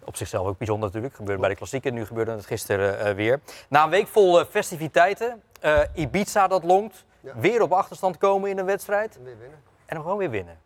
[0.04, 1.16] Op zichzelf ook bijzonder natuurlijk.
[1.16, 3.40] Gebeurde bij de klassieker, nu gebeurde het gisteren eh, weer.
[3.70, 7.34] Na een week vol eh, festiviteiten, eh, Ibiza dat longt, Ja.
[7.36, 9.60] weer op achterstand komen in een wedstrijd Weer winnen.
[9.86, 10.58] en nog gewoon weer winnen.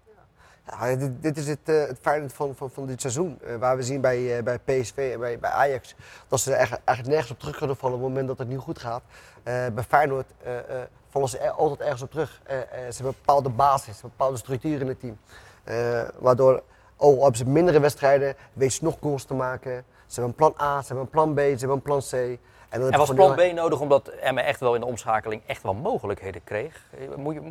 [0.66, 3.40] Ja, dit, dit is het, eh, het Feyenoord van, van, van dit seizoen.
[3.44, 5.96] Eh, waar we zien bij, eh, bij PSV en bij, bij Ajax
[6.28, 8.48] dat ze er eigenlijk, eigenlijk nergens op terug kunnen vallen op het moment dat het
[8.48, 9.02] niet goed gaat.
[9.44, 10.64] Eh, bij Feyenoord eh, eh,
[11.10, 12.42] vallen ze er altijd ergens op terug.
[12.44, 15.18] Eh, eh, ze hebben een bepaalde basis, een bepaalde structuur in het team.
[15.68, 16.64] Eh, waardoor,
[16.96, 19.86] oh, hebben ze mindere wedstrijden, weten ze nog goals te maken.
[20.06, 22.40] Ze hebben een plan A, ze hebben een plan B, ze hebben een plan C.
[22.70, 26.44] En, was plan B nodig omdat Emmen echt wel in de omschakeling echt wel mogelijkheden
[26.44, 26.82] kreeg?
[27.00, 27.42] Eh, Moet je,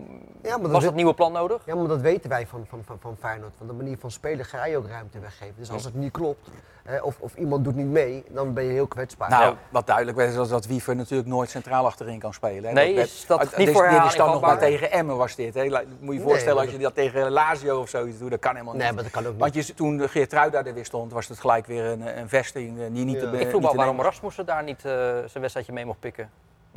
[0.43, 1.63] Ja, maar dat was dat nieuwe plan nodig?
[1.67, 3.53] Ja, maar dat weten wij van, van, van, van Feyenoord.
[3.59, 5.55] Van de manier van spelen ga je ook ruimte weggeven.
[5.59, 6.49] Dus als het niet klopt,
[6.85, 9.31] hè, of, of iemand doet niet mee, dan ben je heel kwetsbaar.
[9.31, 9.55] Nou, Ja.
[9.69, 12.65] wat duidelijk werd is dat- dat Wiever natuurlijk nooit centraal achterin kan spelen.
[12.65, 12.73] Hè.
[12.73, 15.17] Nee, werd- is dat niet dit, voor Dit is herhaling dan nog maar tegen Emmen
[15.17, 15.55] was dit.
[15.55, 15.65] Hè.
[16.01, 18.75] Moet je je voorstellen als je dat tegen Lazio of zoiets doet, dat kan helemaal
[18.75, 18.83] niet.
[18.83, 19.41] nee, maar dat kan ook niet.
[19.41, 22.85] Want je, toen Geertruida er weer stond, was het gelijk weer een, een vesting eh,
[22.93, 23.31] die niet Ja.
[23.31, 24.01] te Ik vroeg niet me af te waarom.
[24.01, 26.31] Rasmussen daar niet eh, zijn wedstrijdje mee mocht pikken.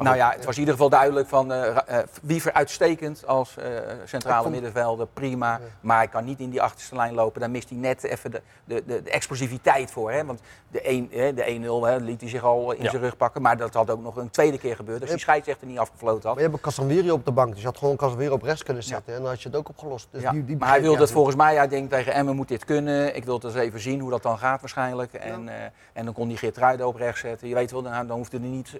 [0.03, 3.57] Maar Nou ja, het was in ieder geval duidelijk van Ra- eh, Wiever uitstekend als
[3.57, 3.65] eh,
[4.05, 5.59] centrale vond- middenvelder, prima.
[5.81, 7.39] Maar hij kan niet in die achterste lijn lopen.
[7.41, 10.11] Daar mist hij net even de, de, de, de explosiviteit voor.
[10.11, 10.25] Hè?
[10.25, 11.43] Want de 1 hè, de
[11.83, 12.89] 1-0 hè, liet hij zich al in Ja.
[12.89, 13.41] zijn rug pakken.
[13.41, 14.99] Maar dat had ook nog een tweede keer gebeurd.
[14.99, 16.35] Dus die scheidsrechter niet afgefloten had.
[16.35, 18.83] Maar je hebt Casemiro op de bank, dus je had gewoon Casemiro op rechts kunnen
[18.83, 19.13] zetten.
[19.15, 20.07] En dan had je het ook opgelost.
[20.11, 22.47] Dus die, die maar hij wilde het begrijp volgens mij, hij denkt tegen Emmen moet
[22.47, 23.15] dit kunnen.
[23.15, 25.13] Ik wil het eens even zien hoe dat dan gaat waarschijnlijk.
[25.13, 25.49] En,
[25.93, 27.47] en dan kon hij Geertruiden op rechts zetten.
[27.47, 28.79] Je weet wel, dan, dan hoefde hij niet...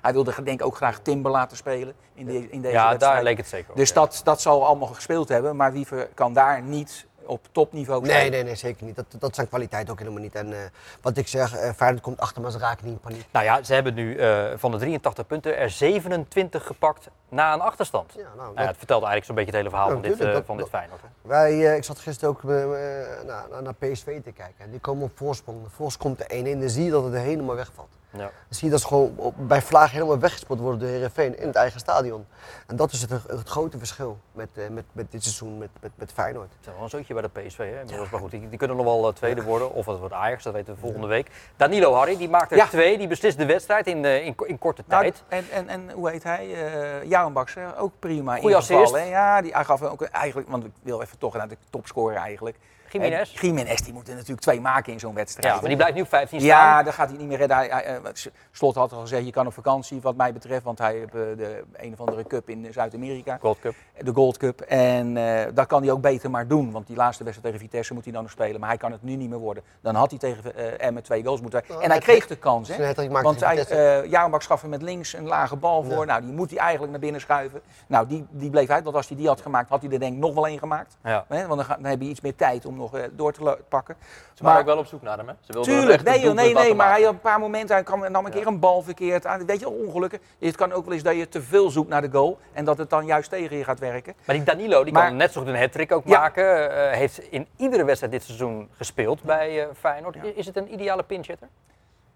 [0.00, 3.14] hij wilde denk ook graag Timber laten spelen in, de, in deze ja, wedstrijd.
[3.14, 3.76] daar leek het zeker op.
[3.76, 3.94] Dus ja.
[3.94, 5.56] dat, dat zal allemaal gespeeld hebben.
[5.56, 8.30] Maar Wiever kan daar niet op topniveau Nee, spelen.
[8.30, 8.96] nee, nee, zeker niet.
[8.96, 10.34] Dat, dat zijn kwaliteit ook helemaal niet.
[10.34, 10.58] En eh,
[11.02, 13.24] wat ik zeg, eh Feyenoord komt achter, maar ze raken niet in paniek.
[13.30, 17.60] Nou ja, ze hebben nu eh, van de 83 punten er 27 gepakt na een
[17.60, 18.12] achterstand.
[18.16, 20.02] Ja, nou, Nou ja, dat- het vertelt eigenlijk zo'n beetje het hele verhaal Ja, van
[20.02, 21.00] dit, dat- van dit Feyenoord.
[21.02, 21.08] hè.
[21.28, 24.64] Wij, eh, ik zat gisteren ook naar, naar- PSV te kijken.
[24.64, 25.62] En die komen op voorsprong.
[25.64, 26.60] De voorsprong komt de 1-1.
[26.60, 27.88] Dan zie je dat het helemaal wegvalt.
[28.18, 28.22] Ja.
[28.24, 31.56] Dan zie je dat ze gewoon bij Vlaag helemaal weggespeeld worden door Heerenveen in het
[31.56, 32.26] eigen stadion.
[32.66, 35.90] En dat is het, het grote verschil met, eh, met, met dit seizoen met, met,
[35.94, 36.48] met Feyenoord.
[36.58, 37.96] Het is wel een zootje bij de PSV, hè?
[38.10, 39.72] Maar goed, die, die kunnen nog wel eh, tweede worden.
[39.72, 41.30] Of het wordt Ajax, dat weten we volgende week.
[41.56, 42.66] Danilo Harry, die maakt er Ja.
[42.66, 42.98] twee.
[42.98, 45.22] Die beslist de wedstrijd in, eh, in, in korte Nou, tijd.
[45.28, 46.46] en, en, en hoe heet hij?
[47.04, 48.92] Uh, ook prima Goeie assist.
[48.92, 49.02] hè?
[49.02, 52.56] Ja, die, hij gaf ook eigenlijk, want ik wil even toch naar de topscorer eigenlijk.
[53.02, 53.34] Jiménez.
[53.34, 55.54] En Jiménez, die moet er natuurlijk twee maken in zo'n wedstrijd.
[55.54, 56.50] Ja, maar die blijft nu op 15 staan.
[56.50, 57.56] Ja, dat gaat hij niet meer redden.
[57.56, 58.00] Hij, hij, eh,
[58.50, 61.20] Slot had al gezegd, je kan op vakantie wat mij betreft, want hij heeft eh,
[61.36, 63.38] de een of andere cup in Zuid-Amerika.
[63.40, 63.74] Gold Cup.
[64.00, 64.60] De Gold Cup.
[64.60, 66.70] En eh dat kan hij ook beter maar doen.
[66.70, 68.60] Want die laatste wedstrijd tegen Vitesse moet hij dan nog spelen.
[68.60, 69.62] Maar hij kan het nu niet meer worden.
[69.80, 72.68] Dan had hij tegen eh Emmen twee goals moeten Nou, En hij kreeg de kans.
[72.68, 72.94] Hè?
[73.22, 75.98] Want hij, eh Jarenbak gaf hem met links een lage bal voor.
[75.98, 76.04] Ja.
[76.04, 77.60] Nou, die moet hij eigenlijk naar binnen schuiven.
[77.86, 78.84] Nou, die, die bleef uit.
[78.84, 80.96] Want als hij die had gemaakt, had hij er denk ik nog wel één gemaakt.
[81.02, 81.24] Ja.
[81.28, 83.58] Want dan, ga- dan heb je iets meer tijd om nog nog eh, door te
[83.68, 83.96] pakken.
[84.34, 85.34] Ze waren ook wel op zoek naar hem, hè?
[85.40, 87.84] Ze wilden hem Tuurlijk, nee, joh, nee, nee, maar hij had een paar momenten, hij
[87.84, 89.46] kwam, nam een keer een bal verkeerd aan.
[89.46, 90.18] Weet je, ongelukken.
[90.38, 92.78] Het kan ook wel eens dat je te veel zoekt naar de goal en dat
[92.78, 94.14] het dan juist tegen je gaat werken.
[94.26, 96.18] Maar die Danilo die Maar- kan net zo goed een hat-trick ook Ja.
[96.20, 96.70] maken.
[96.90, 100.14] Eh, heeft in iedere wedstrijd dit seizoen gespeeld bij eh, Feyenoord.
[100.14, 100.22] Ja.
[100.34, 101.48] Is het een ideale pinchitter?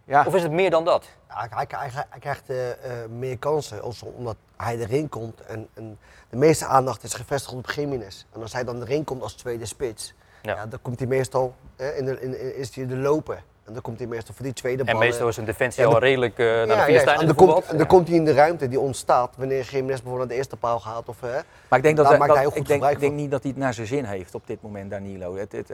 [0.04, 1.08] Ja, Of is het meer dan dat?
[1.28, 2.76] Ja, hij, hij, hij- hij krijgt eh, eh,
[3.10, 3.82] meer kansen
[4.14, 5.40] omdat hij erin komt.
[5.40, 5.98] En, en
[6.30, 8.24] de meeste aandacht is gevestigd op Jiménez.
[8.32, 10.54] En als hij dan erin komt als tweede spits, Ja.
[10.54, 10.66] ja.
[10.66, 13.36] dan komt hij meestal eh, in de, in, in- is hij de lopen.
[13.64, 15.00] En dan komt hij meestal voor die tweede En ballen.
[15.08, 16.84] meestal is een defensie al de- redelijk eh naar de ja, juist.
[16.84, 17.72] Filistijnen en dan, komt, gevoetbald.
[17.72, 20.56] en dan komt hij in de ruimte die ontstaat wanneer Jiménez bijvoorbeeld naar de eerste
[20.56, 21.08] paal gaat.
[21.08, 23.50] Of, maar ik denk, dat, dat- hij ook goed ik denk, ik niet dat hij
[23.50, 25.36] het naar zijn zin heeft op dit moment, Danilo.
[25.36, 25.68] Het, het,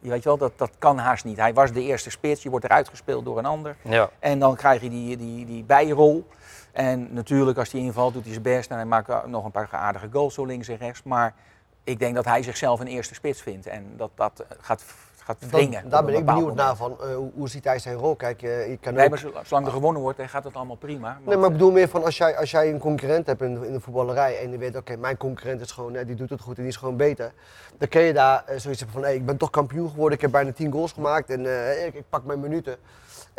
[0.00, 1.36] je weet wel, dat, dat kan haast niet.
[1.36, 3.76] Hij was de eerste spits, je wordt eruit gespeeld door een ander.
[3.82, 4.10] Ja.
[4.18, 6.26] En dan krijg je die, die, die bijrol.
[6.72, 8.70] En natuurlijk, als hij invalt, doet hij zijn best.
[8.70, 11.02] En hij maakt uh, nog een paar aardige goals zo links en rechts.
[11.02, 11.34] Maar
[11.84, 13.66] ik denk dat hij zichzelf een eerste spits vindt.
[13.66, 14.84] En dat dat uh, gaat,
[15.16, 15.88] gaat wringen.
[15.88, 18.16] daar ben ik benieuwd naar van eh, hoe, hoe ziet hij zijn rol.
[18.16, 20.76] Kijk, eh, je kan Nee, ook- maar zolang er gewonnen wordt, dan gaat het allemaal
[20.76, 21.08] prima.
[21.08, 23.54] Nee, Want, maar ik bedoel meer van als jij, als jij een concurrent hebt in
[23.60, 26.30] de, in de voetballerij en je weet, oké, mijn concurrent is gewoon, eh, die doet
[26.30, 27.32] het goed en die is gewoon beter.
[27.78, 30.20] Dan kun je daar eh, zoiets hebben van, hey, ik ben toch kampioen geworden, ik
[30.22, 32.76] heb bijna 10 goals gemaakt en eh, ik, ik pak mijn minuten.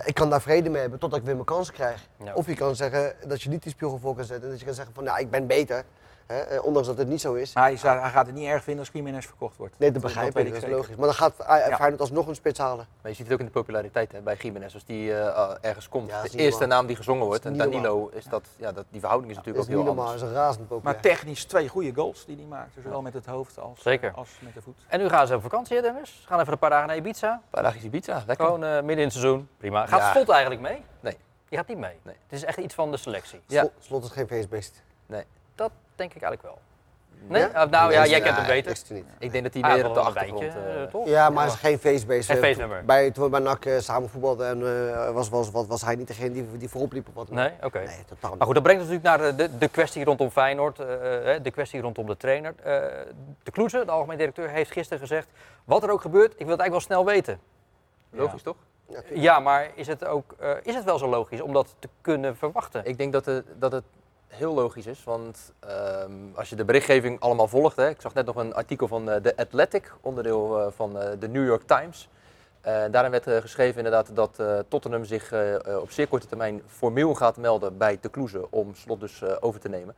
[0.05, 2.07] Ik kan daar vrede mee hebben totdat ik weer mijn kansen krijg.
[2.23, 2.33] Ja.
[2.33, 4.65] Of je kan zeggen dat je niet die spiegel voor kan zetten en dat je
[4.65, 5.83] kan zeggen van, nou, ik ben beter.
[6.31, 7.53] Hè, eh, ondanks dat het niet zo is.
[7.53, 9.73] maar hij, zou- hij gaat het niet erg vinden als Jiménez verkocht wordt.
[9.77, 10.95] Nee, dat begrijp ik, dat is logisch.
[10.95, 11.75] Maar dan gaat eh, Ja.
[11.75, 12.87] Feyenoord alsnog een spits halen.
[13.01, 14.73] Maar je ziet het ook in de populariteit hè, bij Jiménez.
[14.73, 16.77] Als die eh, uh, ergens komt, Ja, dat is de eerste normaal.
[16.77, 17.45] naam die gezongen wordt.
[17.45, 20.29] En Danilo, is dat, ja, dat, die verhouding is natuurlijk is ook heel normaal, anders.
[20.29, 20.93] is razend populair.
[20.95, 22.69] Maar technisch twee goede goals die hij maakt.
[22.83, 24.11] Zowel met het hoofd als, Zeker.
[24.15, 24.77] als met de voet.
[24.87, 26.23] En nu gaan ze op vakantie, hè, Dennis?
[26.27, 27.31] Gaan even een paar dagen naar Ibiza.
[27.33, 28.45] Een paar dagjes Ibiza, lekker.
[28.45, 29.49] Gewoon eh, midden in het seizoen.
[29.57, 29.85] Prima.
[29.85, 30.11] Gaat Ja.
[30.11, 30.83] Slot eigenlijk mee?
[30.99, 31.17] Nee.
[31.49, 31.99] Die gaat niet mee.
[32.03, 32.15] Nee.
[32.23, 33.41] Het is echt iets van de selectie.
[33.47, 33.59] Ja.
[33.59, 34.83] Slot, slot is geen feestbeest.
[35.07, 35.23] Dat
[36.01, 36.59] denk ik eigenlijk wel.
[37.27, 37.41] Nee?
[37.41, 37.65] Ja?
[37.65, 38.71] Uh, nou ja, jij kent hem beter.
[38.71, 39.05] het niet.
[39.19, 40.39] Ik denk dat hij Ah, meer op de achtergrond...
[40.39, 41.07] wijntje, eh, eh, toch?
[41.07, 42.27] Ja, maar hij is geen feestbeest.
[42.27, 42.85] Geen Eh, feestnummer.
[42.85, 45.95] Bij, toen we bij NAC eh, samen voetbalden en eh, was, was, was, was hij
[45.95, 47.29] niet degene die, die voorop liep of wat.
[47.29, 47.51] Nee?
[47.63, 47.77] Oké.
[47.77, 48.37] Nee, totaal niet.
[48.37, 51.81] Maar goed, dat brengt ons natuurlijk naar de, de, de kwestie rondom Feyenoord, de kwestie
[51.81, 52.53] rondom de trainer.
[52.63, 52.73] Eh,
[53.43, 55.27] de Kloeze, de algemeen directeur, heeft gisteren gezegd,
[55.63, 57.39] wat er ook gebeurt, ik wil het eigenlijk wel snel weten.
[58.09, 58.55] Logisch toch?
[58.87, 61.89] Ja, Ja, maar is het, ook, eh, is het wel zo logisch om dat te
[62.01, 62.85] kunnen verwachten?
[62.85, 63.83] Ik denk dat het, dat het
[64.31, 68.25] heel logisch is, want ehm, als je de berichtgeving allemaal volgt, hè, ik zag net
[68.25, 72.09] nog een artikel van eh, The Athletic, onderdeel eh, van eh, de New York Times.
[72.91, 75.33] Daarin werd geschreven inderdaad dat Tottenham zich
[75.81, 79.69] op zeer korte termijn formeel gaat melden bij de Kloeze om slot dus over te
[79.69, 79.95] nemen.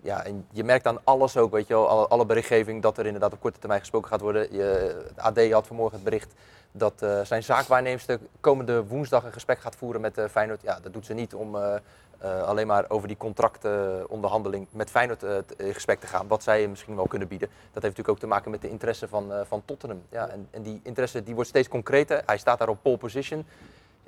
[0.00, 3.32] Ja, en je merkt aan alles ook, weet je wel, alle, berichtgeving dat er inderdaad
[3.32, 4.52] op korte termijn gesproken gaat worden.
[4.52, 6.34] Je, AD had vanmorgen het bericht
[6.72, 10.62] dat zijn zaakwaarneemster komende woensdag een gesprek gaat voeren met Feyenoord.
[10.62, 11.56] Ja, dat doet ze niet om
[12.18, 16.28] eh, alleen maar over die contractonderhandeling met Feyenoord eh, in gesprek te gaan.
[16.28, 17.48] Wat zij misschien wel kunnen bieden.
[17.48, 20.02] Dat heeft natuurlijk ook te maken met de interesse van, eh, van Tottenham.
[20.10, 22.22] Ja, en, en die interesse die wordt steeds concreter.
[22.26, 23.46] Hij staat daar op pole position.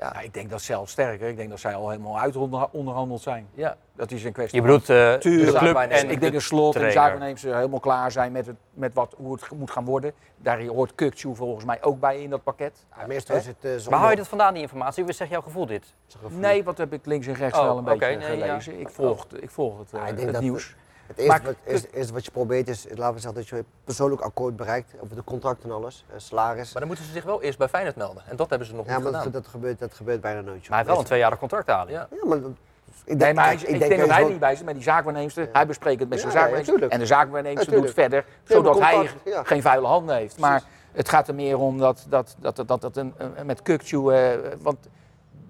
[0.01, 1.29] Ja, Ja, ik denk dat zelfs sterker.
[1.29, 2.37] Ik denk dat zij al helemaal uit
[2.71, 3.49] onderhandeld zijn.
[3.55, 3.77] ja.
[3.97, 4.57] Dat is een kwestie.
[4.57, 5.53] Je bedoelt eh, Tuurlijk.
[5.53, 8.57] de club en ik denk dat slot en de zaakwaarnemers helemaal klaar zijn met, het,
[8.75, 10.13] met wat, hoe het moet gaan worden.
[10.37, 12.87] Daar hoort Kukcu volgens mij ook bij in dat pakket.
[12.99, 13.99] Ja, meestal is het eh, Maar zondag.
[14.01, 15.05] hou je dat vandaan, die informatie?
[15.05, 15.95] Hoe zegt jouw gevoel dit?
[16.29, 18.47] Nee, wat heb ik links en rechts Oh, wel een beetje nee, ja.
[18.47, 18.81] gelezen.
[18.81, 20.77] Ik, volg, ik volg het, eh, Ja, ik denk het dat nieuws.
[21.17, 21.55] Het eerste, Maar-
[21.95, 25.25] wat, wat je probeert is, laten we zeggen, dat je persoonlijk akkoord bereikt over de
[25.25, 26.71] contract en alles, en salaris.
[26.73, 28.23] Maar dan moeten ze zich wel eerst bij Feyenoord melden.
[28.29, 29.33] En dat hebben ze nog Ja, niet maar gedaan.
[29.33, 30.59] dat, dat, gebeurt, dat gebeurt bijna nooit.
[30.61, 31.89] Maar hij heeft wel een tweejarig contract aan.
[31.89, 32.09] Ja.
[32.11, 32.51] Ja, maar dat-
[33.05, 35.49] ik Nee, maar hij- ik, denk, dat hij wel- niet bij zit met die zaakwaarnemster.
[35.53, 36.73] Hij bespreekt het met zijn Ja, ja, zaakwaarnemster.
[36.75, 36.93] tuurlijk.
[36.93, 39.43] en de zaakwaarnemster Ja, doet verder, Ja, maar zodat hij contact, ja.
[39.45, 40.39] geen vuile handen heeft.
[40.39, 43.63] Maar het gaat er meer om dat, dat, dat, dat, dat, dat een, een- met
[43.63, 44.79] Kukcu, eh, want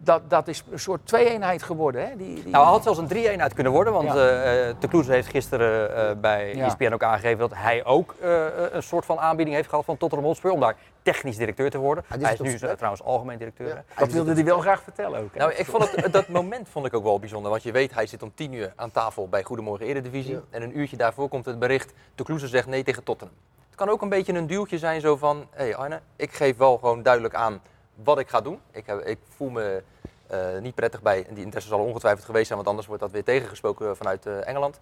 [0.05, 2.09] dat, dat is een soort twee-eenheid geworden.
[2.09, 2.17] Hè?
[2.17, 4.15] Die, die, Nou, hij had zelfs een 3-1 uit kunnen worden, want Ja.
[4.15, 6.67] eh eh, de Kloeze heeft gisteren eh, bij Ja.
[6.67, 10.27] ESPN ook aangegeven dat hij ook eh, een soort van aanbieding heeft gehad van Tottenham
[10.29, 12.05] Hotspur om daar technisch directeur te worden.
[12.17, 13.69] die hij is nu zijn trouwens algemeen directeur.
[13.69, 13.75] Ja.
[13.75, 13.83] hè.
[14.05, 15.33] dat wilde hij wel graag vertellen ook.
[15.33, 15.39] hè?
[15.39, 17.51] Nou, ik vond het, dat moment vond ik ook wel bijzonder.
[17.51, 20.33] Want je weet, hij zit om tien uur aan tafel bij Goedemorgen Eredivisie.
[20.35, 20.41] Ja.
[20.51, 23.37] En een uurtje daarvoor komt het bericht, de Kloeze zegt nee tegen Tottenham.
[23.67, 26.57] Het kan ook een beetje een duwtje zijn zo van, hé hey Arne, ik geef
[26.57, 27.61] wel gewoon duidelijk aan
[28.05, 28.61] wat ik ga doen.
[28.71, 29.83] Ik, heb, ik voel me
[30.27, 33.13] eh, niet prettig bij, en die interesse zal ongetwijfeld geweest zijn, want anders wordt dat
[33.13, 34.81] weer tegengesproken vanuit eh, Engeland.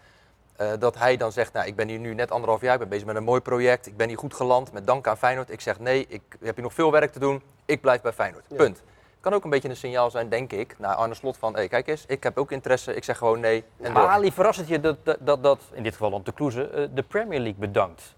[0.57, 2.89] Eh, dat hij dan zegt, nou, ik ben hier nu net anderhalf jaar, ik ben
[2.89, 5.51] bezig met een mooi project, ik ben hier goed geland, met dank aan Feyenoord.
[5.51, 8.45] Ik zeg nee, ik heb hier nog veel werk te doen, ik blijf bij Feyenoord.
[8.49, 8.57] Ja.
[8.57, 8.83] Punt.
[9.21, 11.87] Kan ook een beetje een signaal zijn, denk ik, naar Arne Slot van, hé, kijk
[11.87, 13.65] eens, ik heb ook interesse, ik zeg gewoon nee.
[13.81, 14.11] En Maar door.
[14.11, 16.89] Ali, verrast het je dat, dat, dat, dat, in dit geval dan de Kloeze, eh,
[16.95, 18.15] de Premier League bedankt?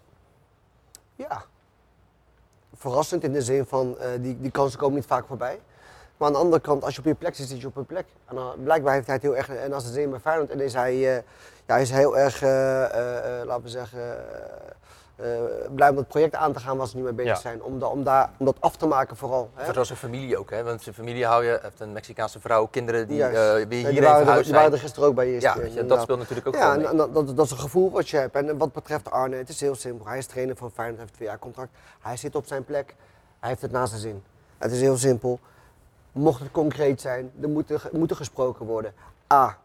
[1.14, 1.44] Ja.
[2.80, 5.60] Verrassend in de zin van, eh, die, die kansen komen niet vaak voorbij.
[6.16, 7.82] Maar aan de andere kant, als je op je plek zit, zit je op je
[7.82, 8.04] plek.
[8.26, 10.50] En dan, blijkbaar heeft hij het heel erg en als het zin bij Feyenoord.
[10.50, 11.14] En is hij, eh,
[11.66, 14.72] ja, hij is heel erg, eh, eh, eh, laten we zeggen, eh, eh,
[15.74, 17.38] blij om dat project aan te gaan waar ze nu mee bezig Ja.
[17.40, 17.62] zijn.
[17.62, 19.50] Om, da- om, daar, om dat af te maken vooral.
[19.54, 19.72] Hè?
[19.72, 20.62] Zoals zijn familie ook, hè?
[20.64, 23.36] want zijn familie hou je, heeft een Mexicaanse vrouw, kinderen die Juist.
[23.62, 25.40] eh, weer Ja, die waren, er, die waren er gisteren ook bij je.
[25.40, 28.08] Ja, je, dat speelt natuurlijk ook Ja, en, dat, dat, dat is een gevoel wat
[28.08, 28.34] je hebt.
[28.36, 30.06] En wat betreft Arne, het is heel simpel.
[30.06, 31.70] Hij is trainer van Feyenoord, heeft twee jaar contract.
[32.00, 32.94] Hij zit op zijn plek,
[33.40, 34.22] hij heeft het naast zijn zin.
[34.58, 35.38] Het is heel simpel.
[36.12, 38.92] Mocht het concreet zijn, er moet er, moet er gesproken worden.
[39.32, 39.56] A,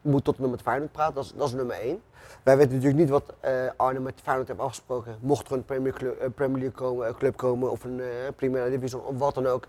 [0.00, 2.02] moet Tottenham met Feyenoord praten, dat is, dat is nummer één.
[2.42, 5.16] Wij weten natuurlijk niet wat eh, Arne met Feyenoord heeft afgesproken.
[5.20, 8.06] Mocht er een Premier, Club, eh, Premier League komen, eh, club komen of een eh
[8.36, 9.64] Premier Division of wat dan ook.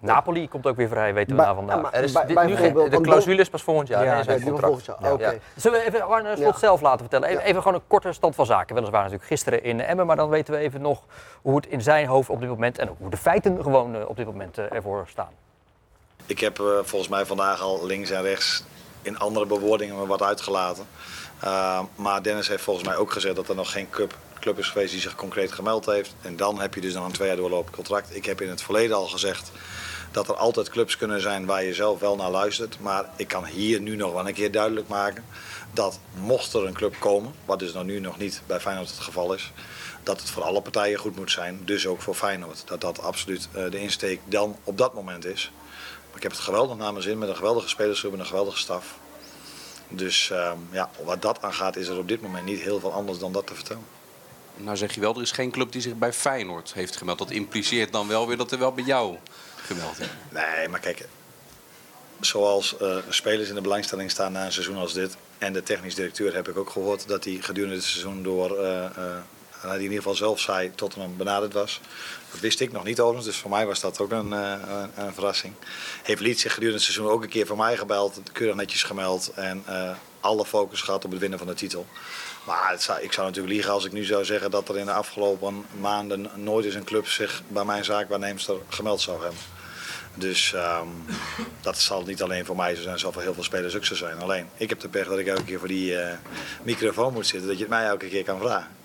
[0.00, 1.82] Napoli komt ook weer vrij, weten we na vandaag.
[1.82, 5.20] ja, Er is bij- dit nu de want clausule is pas volgend jaar, Ja, volgend
[5.20, 5.34] jaar.
[5.56, 6.58] Zullen we even Arne Slot Ja.
[6.58, 7.28] zelf laten vertellen?
[7.28, 7.46] Even, Ja.
[7.48, 8.74] even gewoon een korte stand van zaken.
[8.74, 11.02] Weliswaar natuurlijk gisteren in Emmen, maar dan weten we even nog
[11.42, 14.26] hoe het in zijn hoofd op dit moment en hoe de feiten gewoon op dit
[14.26, 15.32] moment ervoor staan.
[16.26, 18.64] Ik heb eh, volgens mij vandaag al links en rechts
[19.02, 20.86] in andere bewoordingen wat uitgelaten.
[21.44, 24.92] Uh, maar Dennis heeft volgens mij ook gezegd dat er nog geen club, is geweest
[24.92, 26.14] die zich concreet gemeld heeft.
[26.22, 28.16] En dan heb je dus nog een twee jaar doorlopend contract.
[28.16, 29.50] Ik heb in het verleden al gezegd
[30.10, 32.80] dat er altijd clubs kunnen zijn waar je zelf wel naar luistert.
[32.80, 35.24] Maar ik kan hier nu nog wel een keer duidelijk maken
[35.72, 38.98] dat mocht er een club komen, wat dus nog nu nog niet bij Feyenoord het
[38.98, 39.52] geval is,
[40.02, 41.60] dat het voor alle partijen goed moet zijn.
[41.64, 42.62] Dus ook voor Feyenoord.
[42.66, 45.52] Dat dat absoluut eh, de insteek dan op dat moment is.
[46.18, 48.98] Ik heb het geweldig naar mijn zin met een geweldige spelersgroep en een geweldige staf.
[49.88, 53.18] Dus ehm, ja, wat dat aangaat is er op dit moment niet heel veel anders
[53.18, 53.84] dan dat te vertellen.
[54.56, 57.18] Nou zeg je wel, er is geen club die zich bij Feyenoord heeft gemeld.
[57.18, 59.16] Dat impliceert dan wel weer dat er wel bij jou
[59.56, 60.06] gemeld is.
[60.30, 61.08] Nee, maar kijk,
[62.20, 65.16] zoals eh, spelers in de belangstelling staan na een seizoen als dit.
[65.38, 69.16] En de technisch directeur heb ik ook gehoord dat hij gedurende het seizoen door, eh,
[69.60, 71.80] hij in ieder geval zelf zei, tot hem benaderd was.
[72.30, 74.52] Dat wist ik nog niet overigens, dus voor mij was dat ook een, eh,
[74.94, 75.54] een, verrassing.
[76.02, 79.32] Heeft Lied zich gedurende het seizoen ook een keer voor mij gebeld, keurig netjes gemeld.
[79.34, 79.90] En eh,
[80.20, 81.86] alle focus gehad op het winnen van de titel.
[82.46, 84.92] Maar zou, ik zou natuurlijk liegen als ik nu zou zeggen dat er in de
[84.92, 89.40] afgelopen maanden nooit eens een club zich bij mijn zaakwaarnemster gemeld zou hebben.
[90.14, 90.88] Dus ehm,
[91.60, 93.94] dat zal niet alleen voor mij zo zijn, zal voor heel veel spelers ook zo
[93.94, 94.18] zijn.
[94.18, 96.16] Alleen, ik heb de pech dat ik elke keer voor die eh,
[96.62, 98.77] microfoon moet zitten, dat je het mij elke keer kan vragen.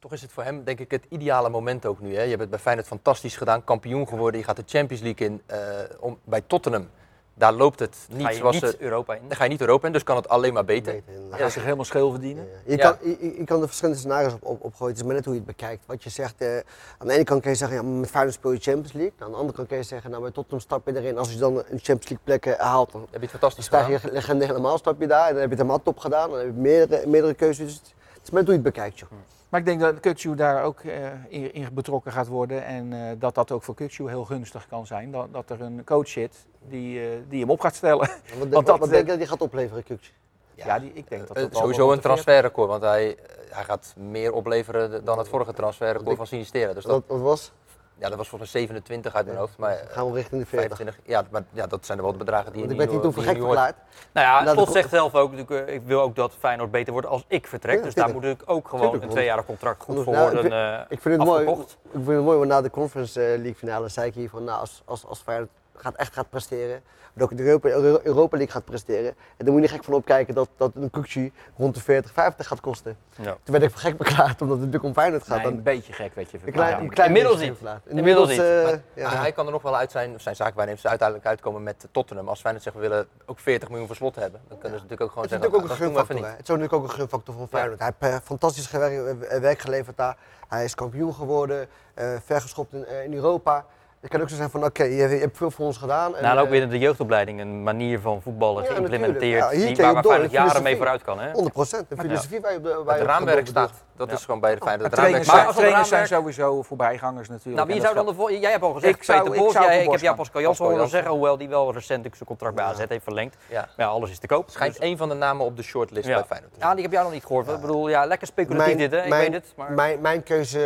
[0.00, 2.14] Toch is het voor hem denk ik het ideale moment ook nu.
[2.14, 2.22] Hè?
[2.22, 4.40] Je hebt het bij Feyenoord fantastisch gedaan, kampioen geworden.
[4.40, 5.58] Je gaat de Champions League in eh,
[6.00, 6.88] om, bij Tottenham.
[7.34, 8.76] Daar loopt het niet Ga je zoals niet ze...
[8.82, 9.20] Europa in?
[9.28, 10.92] Dan ga je niet Europa in, dus kan het alleen maar beter.
[10.94, 11.12] Beter.
[11.30, 12.48] Hij gaat zich helemaal scheel verdienen.
[12.66, 12.90] Je, Ja.
[12.90, 14.92] kan, je, je kan er verschillende scenario's op, op, opgooien.
[14.92, 15.86] Het is maar net hoe je het bekijkt.
[15.86, 16.56] Wat je zegt, eh,
[16.98, 19.12] aan de ene kant kan je zeggen, ja, met Feyenoord speel je Champions League.
[19.18, 21.18] Aan de andere kant kan je zeggen, nou bij Tottenham stap je erin.
[21.18, 23.82] Als je dan een Champions League plek eh, haalt, dan Heb je het fantastisch sta
[23.82, 24.00] gedaan.
[24.02, 25.26] je legende helemaal, stap je daar.
[25.26, 26.30] En dan heb je het helemaal top gedaan.
[26.30, 27.66] Dan heb je meerdere, meerdere keuzes.
[27.66, 27.74] Dus
[28.14, 29.10] het is maar net hoe je het bekijkt, joh.
[29.50, 32.64] Maar ik denk dat Kukçu daar ook eh, in, in betrokken gaat worden.
[32.64, 35.10] En eh, dat dat ook voor Kukçu heel gunstig kan zijn.
[35.10, 37.98] Dat, dat er een coach zit die, eh, die hem op gaat stellen.
[38.38, 40.12] Wat, Want dat, wat denk je dat die gaat opleveren, Kukje?
[40.54, 43.16] Ja, die, ik denk dat dat sowieso een de 40 transferrecord, want hij,
[43.48, 46.72] hij gaat meer opleveren dan het vorige transferrecord van Sinistera.
[46.72, 47.52] Dus dat, Dat, dat was,
[48.00, 50.46] ja, dat was volgens mij 27 uit mijn hoofd, maar eh, gaan we richting de
[50.46, 50.76] 40.
[50.76, 50.98] 25.
[51.12, 53.02] Ja, maar ja, dat zijn er wel de bedragen die Want je ik werd niet
[53.04, 53.76] niet toen voor gek verklaard.
[54.12, 56.92] Nou ja, Slot de- zegt zelf ook, natuurlijk, eh, ik wil ook dat Feyenoord beter
[56.92, 57.76] wordt als ik vertrek.
[57.78, 60.50] Ja, dus daar moet ik ook gewoon een tweejarig contract goed voor nou, ik worden
[60.50, 61.56] vind- eh, Ik vind het mooi, ik
[61.92, 64.60] vind het mooi, want na de Conference eh, League finale zei ik hier van, nou,
[64.60, 68.36] als, als, als Feyenoord gaat, echt gaat presteren, maar ook in de Europa, Euro- Europa
[68.36, 71.30] League gaat presteren, en dan moet je niet gek van opkijken dat, dat een Kukje
[71.56, 72.96] rond de 40, 50 gaat kosten.
[73.16, 73.36] Ja.
[73.42, 75.36] Toen werd ik gek verklaard, omdat het natuurlijk om Feyenoord gaat.
[75.36, 77.58] Nee, Dan, een beetje gek werd je een klein, een klein Inmiddels niet.
[77.86, 78.38] Inmiddels niet.
[78.38, 79.08] eh, Maar ja.
[79.20, 82.28] Hij kan er nog wel uit zijn, of zijn zaakwaarnemers uiteindelijk uitkomen met Tottenham.
[82.28, 85.00] Als Feyenoord zegt we willen ook 40 miljoen voor slot hebben, dan kunnen ze natuurlijk
[85.00, 86.24] ook gewoon Het is zeggen, natuurlijk ook een "Ah, dat doen we even niet.
[86.24, 87.78] Het is natuurlijk ook een gunfactor van Feyenoord.
[87.78, 90.16] Hij heeft eh, fantastisch eh, werk geleverd daar.
[90.48, 93.64] Hij is kampioen geworden, eh vergeschopt in, in Europa.
[94.00, 96.10] Het kan ook zo zijn van, oké, je, je hebt veel voor ons gedaan.
[96.10, 99.20] Nou, en ook eh, binnen de jeugdopleiding een manier van voetballen Ja, geïmplementeerd.
[99.20, 99.52] natuurlijk.
[99.52, 101.20] Ja, hier die, waar door, de jaren mee vooruit kan.
[101.20, 101.32] Hè?
[101.32, 101.88] 100 procent.
[101.88, 103.70] De filosofie waar je waar Het raamwerk staat,
[104.08, 104.90] dat is gewoon bij de Feyenoord.
[104.90, 107.56] Het Trainers, Maar zijn, als het trainers zijn sowieso voorbijgangers natuurlijk.
[107.56, 109.52] Nou, wie zou dan de Jij hebt al gezegd, Ik zou- Peter ik Bos.
[109.52, 110.16] zou Jij, voor ik heb jou.
[110.16, 113.36] Pascal Jansen horen zeggen, hoewel die wel recent zijn contract bij AZ heeft verlengd.
[113.48, 113.60] Ja.
[113.76, 114.50] Maar ja, alles is te koop.
[114.50, 116.14] schijnt Dus- één van de namen op de shortlist ja.
[116.14, 116.52] bij Feyenoord.
[116.58, 117.48] Ja, die heb jij nog niet gehoord.
[117.48, 119.02] Ik bedoel, ja, lekker speculatief dit, hè?
[119.02, 119.52] Ik mijn, weet het.
[119.56, 119.72] Maar...
[119.72, 120.60] mijn, mijn keuze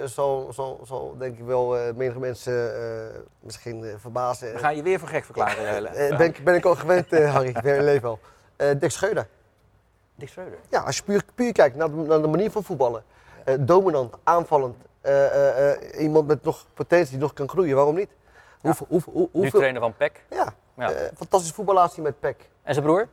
[0.00, 4.52] eh, zal, zal, zal denk ik wel eh menige mensen eh, misschien verbazen.
[4.52, 5.82] We gaan je weer voor gek verklaren.
[6.16, 7.48] Ben, ik- ben ik al gewend, eh, Harry.
[7.54, 8.18] Ik ben leef al.
[8.56, 9.26] Eh Dick Scheuder.
[10.14, 10.58] Dick Schreuder.
[10.68, 13.04] Ja, als je puur, puur kijkt naar de, naar de manier van voetballen.
[13.44, 14.76] Eh, dominant, aanvallend.
[15.00, 18.08] eh, eh, eh, iemand met nog potentie die nog kan groeien, waarom niet?
[18.60, 20.24] Hoeveel, hoeveel, hoe- Nu hoeveel, trainer van PEC.
[20.30, 20.90] ja, Ja.
[21.16, 22.48] fantastisch voetballatie met Peck.
[22.62, 23.08] En zijn broer?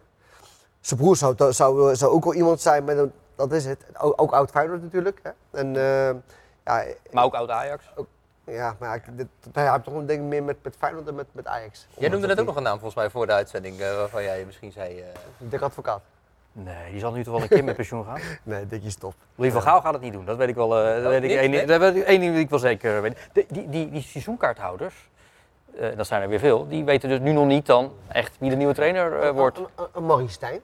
[0.79, 4.21] Zijn broer zou, zou, zou ook wel iemand zijn met een, dat is het, ook,
[4.21, 5.19] ook oud Feyenoord natuurlijk.
[5.23, 5.31] Hè?
[5.59, 6.15] En, eh,
[6.65, 7.83] ja, Maar ook oud Ajax.
[7.95, 8.03] ja,
[8.53, 11.27] Ja, maar ik, dit, hij heeft toch een ding meer met, met Feyenoord dan met,
[11.31, 11.87] met Ajax.
[11.97, 14.45] Jij noemde net ook nog een naam volgens mij voor de uitzending, eh, waarvan jij
[14.45, 14.99] misschien zei...
[14.99, 15.05] eh,
[15.37, 16.01] Dick Advocaat.
[16.53, 18.19] Nee, die zal nu toch wel een keer met pensioen gaan.
[18.43, 19.13] Nee, Dikkie is top.
[19.35, 20.77] Louis van Gaal gaat het niet doen, dat weet ik wel.
[20.79, 21.65] eh, dat weet ik één, Nee?
[21.65, 23.17] dat weet ik één ding die ik wel zeker weet.
[23.33, 25.09] Die, die, die seizoenkaarthouders,
[25.77, 28.49] eh, dat zijn er weer veel, die weten dus nu nog niet dan echt wie
[28.49, 29.57] de nieuwe trainer eh, wordt.
[29.57, 30.61] Een, een, een Maurice Stijn.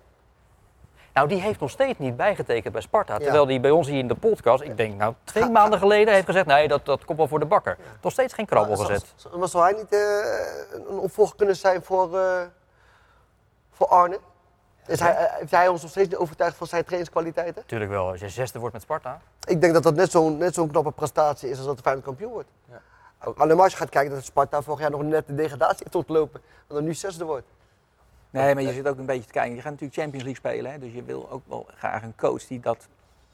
[1.13, 3.13] Nou, die heeft nog steeds niet bijgetekend bij Sparta.
[3.13, 3.19] Ja.
[3.19, 6.25] Terwijl die bij ons hier in de podcast, ik denk nou twee maanden geleden, heeft
[6.25, 7.77] gezegd: nee, dat, dat komt wel voor de bakker.
[8.01, 9.05] Nog steeds geen krabbel gezet.
[9.37, 9.91] Maar zou hij niet
[10.89, 12.09] een opvolger kunnen zijn voor,
[13.71, 14.19] voor Arne?
[14.87, 17.61] Is hij, eh, heeft hij ons nog steeds niet overtuigd van zijn trainingskwaliteiten?
[17.61, 19.21] Natuurlijk wel, als je zesde wordt met Sparta.
[19.47, 22.05] Ik denk dat dat net zo'n net zo'n knappe prestatie is als dat de Feyenoord
[22.05, 22.49] kampioen wordt.
[22.69, 22.81] Ja.
[23.37, 25.95] Alleen maar als je gaat kijken dat Sparta vorig jaar nog net de degradatie heeft
[25.95, 26.41] ontlopen.
[26.67, 27.47] En dan nu zesde wordt.
[28.29, 29.55] Nee, maar je zit ook een beetje te kijken.
[29.55, 32.47] Je gaat natuurlijk Champions League spelen, hè, dus je wil ook wel graag een coach
[32.47, 32.87] die dat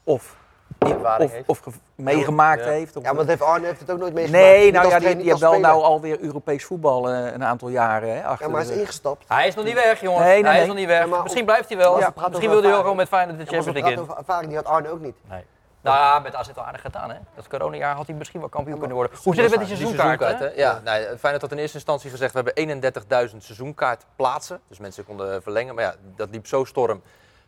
[0.04, 0.36] of,
[0.78, 1.48] Ervaring of, heeft.
[1.48, 2.70] of ge- meegemaakt Ja.
[2.70, 2.96] heeft.
[2.96, 4.44] Of, Ja, maar dat heeft Arne heeft het ook nooit meegemaakt.
[4.44, 5.68] nee, nou ja, die, die heeft wel speler.
[5.70, 9.24] nou alweer Europees voetbal eh, een aantal jaren hè, achter Ja, maar hij is ingestapt.
[9.28, 10.24] Hij is nog niet weg, jongens.
[10.24, 11.08] Nee, nee, hij is nog niet weg.
[11.08, 11.98] Ja, Misschien op- blijft hij wel.
[11.98, 13.98] Ja, Misschien over wil hij wel gewoon met Feyenoord de Champions League in.
[14.00, 15.16] over ervaring, die had Arne ook niet.
[15.30, 15.44] Nee.
[15.80, 17.16] Nou ja, met AZ wel aardig gedaan, hè?
[17.34, 19.18] Dat coronajaar had hij misschien wel kampioen kunnen worden.
[19.22, 22.40] Hoe zit het met die seizoenkaarten, Ja, nou, Feyenoord had in eerste instantie gezegd, we
[22.44, 22.82] hebben
[23.28, 24.60] 31.000 seizoenkaartplaatsen.
[24.68, 27.02] Dus mensen konden verlengen, maar ja, dat liep zo storm.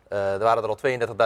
[0.09, 0.77] Eh, er waren er al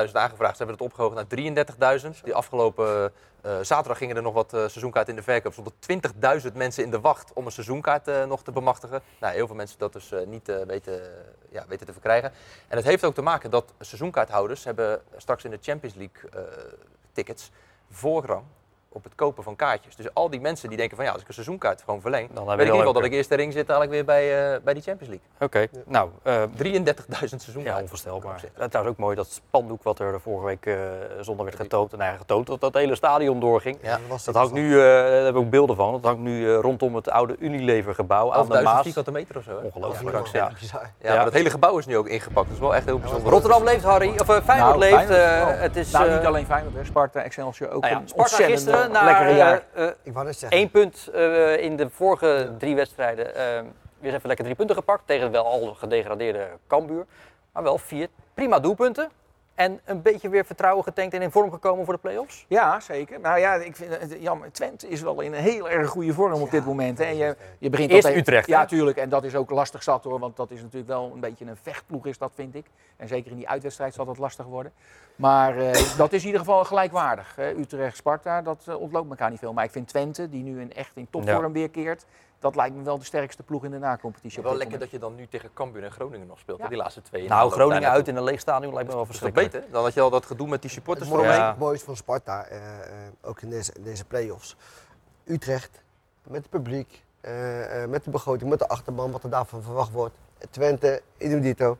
[0.07, 2.23] 32.000 aangevraagd, ze hebben het opgehoogd naar 33.000.
[2.23, 5.55] Die afgelopen eh, zaterdag gingen er nog wat eh, seizoenkaarten in de verkoop.
[5.55, 9.01] Er stonden 20.000 mensen in de wacht om een seizoenkaart eh, nog te bemachtigen.
[9.19, 11.01] Nou, heel veel mensen dat dus eh, niet eh, weten,
[11.49, 12.31] ja, weten te verkrijgen.
[12.67, 16.41] En het heeft ook te maken dat seizoenkaarthouders hebben straks in de Champions League eh,
[17.11, 17.51] tickets
[17.89, 18.43] voorrang
[18.93, 19.95] op het kopen van kaartjes.
[19.95, 22.47] Dus al die mensen die denken van ja, als ik een seizoenkaart gewoon verleng, Dan
[22.49, 24.53] heb weet ik in wel ieder geval dat ik eerst erin zit dadelijk weer bij,
[24.53, 25.27] eh, bij die Champions League.
[25.47, 27.81] Oké, nou, eh, 33.000 ja, seizoenkaarten.
[27.81, 28.43] onvoorstelbaar.
[28.53, 30.75] Het is ook mooi dat spandoek wat er vorige week eh
[31.19, 33.77] zondag werd getoond, en eigenlijk getoond, dat dat hele stadion doorging.
[33.81, 36.49] Ja, was Dat hangt nu, eh, daar hebben we ook beelden van, dat hangt nu
[36.53, 38.83] eh, rondom het oude Unilever gebouw aan de 11.000 Maas.
[38.83, 39.51] vierkante meter of zo.
[39.51, 39.65] Hè?
[39.65, 40.27] Ongelooflijk.
[40.27, 40.51] Ja, Ja.
[40.71, 40.81] ja.
[41.01, 41.15] Ja.
[41.15, 42.45] maar dat hele gebouw is nu ook ingepakt.
[42.47, 43.31] Dat is wel echt heel bijzonder.
[43.31, 44.09] Rotterdam leeft, Harry.
[44.17, 44.93] Of eh, Feyenoord Nou, leeft.
[45.05, 46.83] Feyenoord eh, het is, nou, eh, niet alleen Feyenoord, hè.
[46.85, 49.63] Sparta, Excelsior ook ja, een Sparta gisteren eh, na lekkere jaar.
[49.73, 50.57] eh, eh, Ik wou zeggen.
[50.59, 53.35] één punt eh, in de vorige drie wedstrijden.
[53.35, 53.61] eh,
[53.99, 57.05] weer even lekker drie punten gepakt tegen wel al gedegradeerde Cambuur.
[57.53, 59.09] Maar wel vier prima doelpunten.
[59.55, 62.45] En een beetje weer vertrouwen getankt en in vorm gekomen voor de play-offs.
[62.47, 63.19] Ja, zeker.
[63.19, 64.51] Nou ja, ik vind het jammer.
[64.51, 66.97] Twente is wel in een heel erg goede vorm op dit moment.
[66.97, 67.03] Hè.
[67.03, 68.53] En je, je begint Eerst Utrecht, hè?
[68.53, 68.97] Ja, tuurlijk.
[68.97, 70.19] En dat is ook lastig zat hoor.
[70.19, 72.65] Want dat is natuurlijk wel een beetje een vechtploeg is dat, vind ik.
[72.97, 74.71] En zeker in die uitwedstrijd zal dat lastig worden.
[75.15, 77.35] Maar eh, dat is in ieder geval gelijkwaardig.
[77.35, 77.51] hè.
[77.51, 79.53] Utrecht-Sparta, dat eh, ontloopt elkaar niet veel.
[79.53, 82.05] Maar ik vind Twente, die nu in, echt in topvorm weerkeert...
[82.41, 84.37] dat lijkt me wel de sterkste ploeg in de nacompetitie.
[84.37, 84.91] op Wel lekker moment.
[84.91, 86.59] dat je dan nu tegen Cambuur en Groningen nog speelt.
[86.59, 86.67] Ja.
[86.67, 87.21] Die laatste twee.
[87.23, 89.51] in Nou, Groningen uit in een leeg stadion lijkt me wel dat verschrikkelijk.
[89.51, 89.71] beter?
[89.71, 91.09] Dan had je al dat gedoe met die supporters.
[91.09, 91.55] Ja.
[91.59, 94.55] mooiste van Sparta, eh, eh, ook in deze, in deze play-offs.
[95.25, 95.81] Utrecht,
[96.23, 99.91] met het publiek, eh, eh, met de begroting, met de achterban, wat er daarvan verwacht
[99.91, 100.15] wordt.
[100.49, 101.77] Twente, idem dito.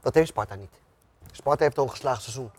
[0.00, 0.80] Dat heeft Sparta niet.
[1.30, 2.50] Sparta heeft al een geslaagd seizoen.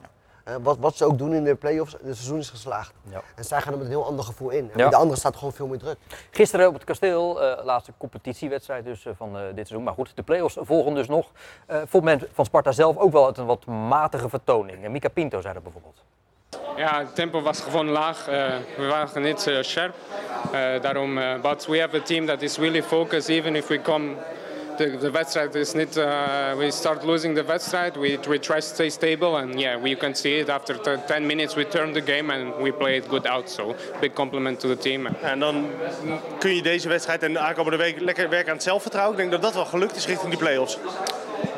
[0.45, 2.93] Eh, wat, wat ze ook doen in de play-offs, het seizoen is geslaagd.
[3.09, 3.21] Ja.
[3.35, 4.69] En zij gaan er met een heel ander gevoel in.
[4.73, 4.89] En Ja.
[4.89, 5.97] De andere staat gewoon veel meer druk.
[6.31, 9.83] Gisteren op het kasteel, eh, laatste competitiewedstrijd dus, eh, van eh, dit seizoen.
[9.83, 11.31] Maar goed, de play-offs volgen dus nog.
[11.65, 14.83] Eh vond men van Sparta zelf ook wel uit een wat matige vertoning.
[14.83, 16.03] En Mika Pinto zei dat bijvoorbeeld.
[16.75, 18.27] Ja, het tempo was gewoon laag.
[18.27, 19.95] Eh, we waren niet scherp.
[20.51, 23.29] Eh, daarom, but we have a team that is really focused.
[23.29, 24.15] Even if we come,
[24.77, 25.97] de, de wedstrijd is niet.
[25.97, 27.95] eh, we start losing the wedstrijd.
[27.95, 31.25] We, we try to stay stable and yeah, we can see it after t- 10
[31.25, 33.49] minutes we turn the game and we play it good out.
[33.49, 35.07] So big compliment to the team.
[35.21, 35.69] En dan
[36.39, 39.13] kun je deze wedstrijd en de aankomende week lekker werken aan het zelfvertrouwen.
[39.13, 40.77] Ik denk dat dat wel gelukt is richting die play-offs.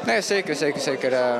[0.05, 1.13] Nee, zeker, zeker, zeker.
[1.13, 1.39] Eh,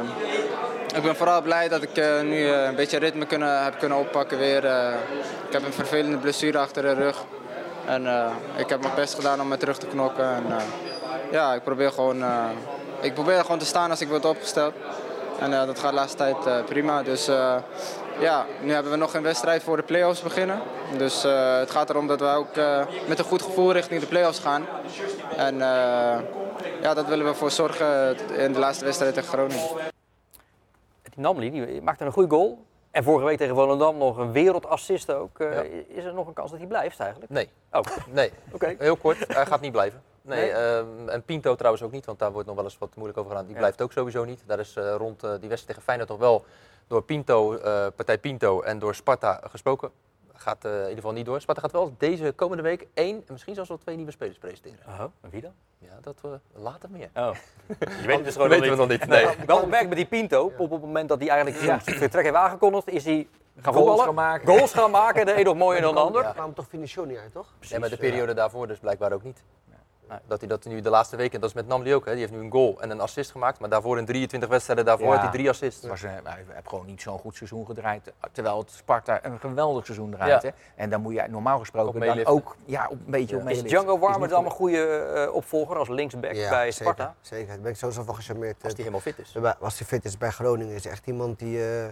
[0.95, 3.97] ik ben vooral blij dat ik eh, nu eh, een beetje ritme kunnen, heb kunnen
[3.97, 4.65] oppakken weer.
[4.65, 4.93] Eh,
[5.47, 7.23] ik heb een vervelende blessure achter de rug.
[7.85, 8.25] En eh,
[8.57, 10.25] ik heb mijn best gedaan om me terug te knokken.
[10.35, 10.55] En, eh,
[11.31, 12.45] ja, ik probeer gewoon, eh,
[13.01, 14.73] ik probeer gewoon te staan als ik word opgesteld.
[15.39, 17.03] En eh, dat gaat de laatste tijd eh, prima.
[17.03, 17.55] Dus eh,
[18.19, 20.61] ja, nu hebben we nog een wedstrijd voor de play-offs beginnen.
[20.97, 24.07] Dus eh, het gaat erom dat we ook eh, met een goed gevoel richting de
[24.07, 24.65] play-offs gaan.
[25.37, 26.19] En eh,
[26.81, 29.67] ja, dat willen we voor zorgen in de laatste wedstrijd tegen Groningen.
[31.03, 32.65] Die Namli die maakte een goede goal.
[32.91, 35.39] En vorige week tegen Volendam nog een wereldassist ook.
[35.39, 35.63] Eh, Ja.
[35.87, 37.31] Is er nog een kans dat hij blijft eigenlijk?
[37.31, 37.49] Nee.
[37.71, 38.75] Oh, Nee, oké.
[38.79, 39.17] heel kort.
[39.33, 40.01] Hij gaat niet blijven.
[40.27, 40.51] Nee, Nee?
[40.51, 43.31] ehm, en Pinto trouwens ook niet, want daar wordt nog wel eens wat moeilijk over
[43.31, 43.45] gedaan.
[43.45, 43.59] Die Ja.
[43.59, 44.43] blijft ook sowieso niet.
[44.45, 46.45] Daar is eh, rond eh, die wedstrijd tegen Feyenoord toch wel
[46.87, 49.91] door Pinto, eh, partij Pinto en door Sparta gesproken.
[50.33, 51.41] Gaat eh, in ieder geval niet door.
[51.41, 54.79] Sparta gaat wel deze komende week één en misschien zelfs wel twee nieuwe spelers presenteren.
[54.87, 55.53] Oh, en wie dan?
[55.79, 57.09] Ja, dat uh, later meer.
[57.13, 57.29] Oh.
[58.01, 59.07] Je weet het dus gewoon weten we nog niet.
[59.07, 59.27] Nee.
[59.45, 62.89] Wel opmerkt met die Pinto, op het moment dat hij eigenlijk zijn vertrek heeft aangekondigd,
[62.89, 63.27] is hij
[63.61, 64.47] Gaan Goals voetballen, gaan maken.
[64.47, 66.23] Goals gaan maken, de een nog mooier dan de ander.
[66.23, 67.53] Daar kwam toch Finishon niet uit, toch?
[67.69, 69.43] Nee, maar de periode daarvoor dus blijkbaar ook niet.
[70.27, 72.33] Dat hij dat nu de laatste weken, dat is met Namli ook, hè, die heeft
[72.33, 73.59] nu een goal en een assist gemaakt.
[73.59, 75.87] Maar daarvoor in 23 wedstrijden daarvoor had hij drie assists.
[75.87, 78.11] Was, eh, hij heeft gewoon niet zo'n goed seizoen gedraaid.
[78.31, 80.41] Terwijl het Sparta een geweldig seizoen draait.
[80.41, 80.49] Ja.
[80.49, 80.55] Hè?
[80.83, 83.63] En dan moet je normaal gesproken Ook dan ook ja, op, een beetje op Is.
[83.63, 84.57] Django Warmer dan een goed.
[84.59, 87.03] goede eh, opvolger als linksback bij Sparta?
[87.03, 87.47] Zeker, zeker.
[87.47, 88.55] Daar ben ik sowieso van gecharmeerd.
[88.63, 89.35] Als hij helemaal fit is.
[89.59, 91.87] Als hij fit is bij Groningen is echt iemand die, eh,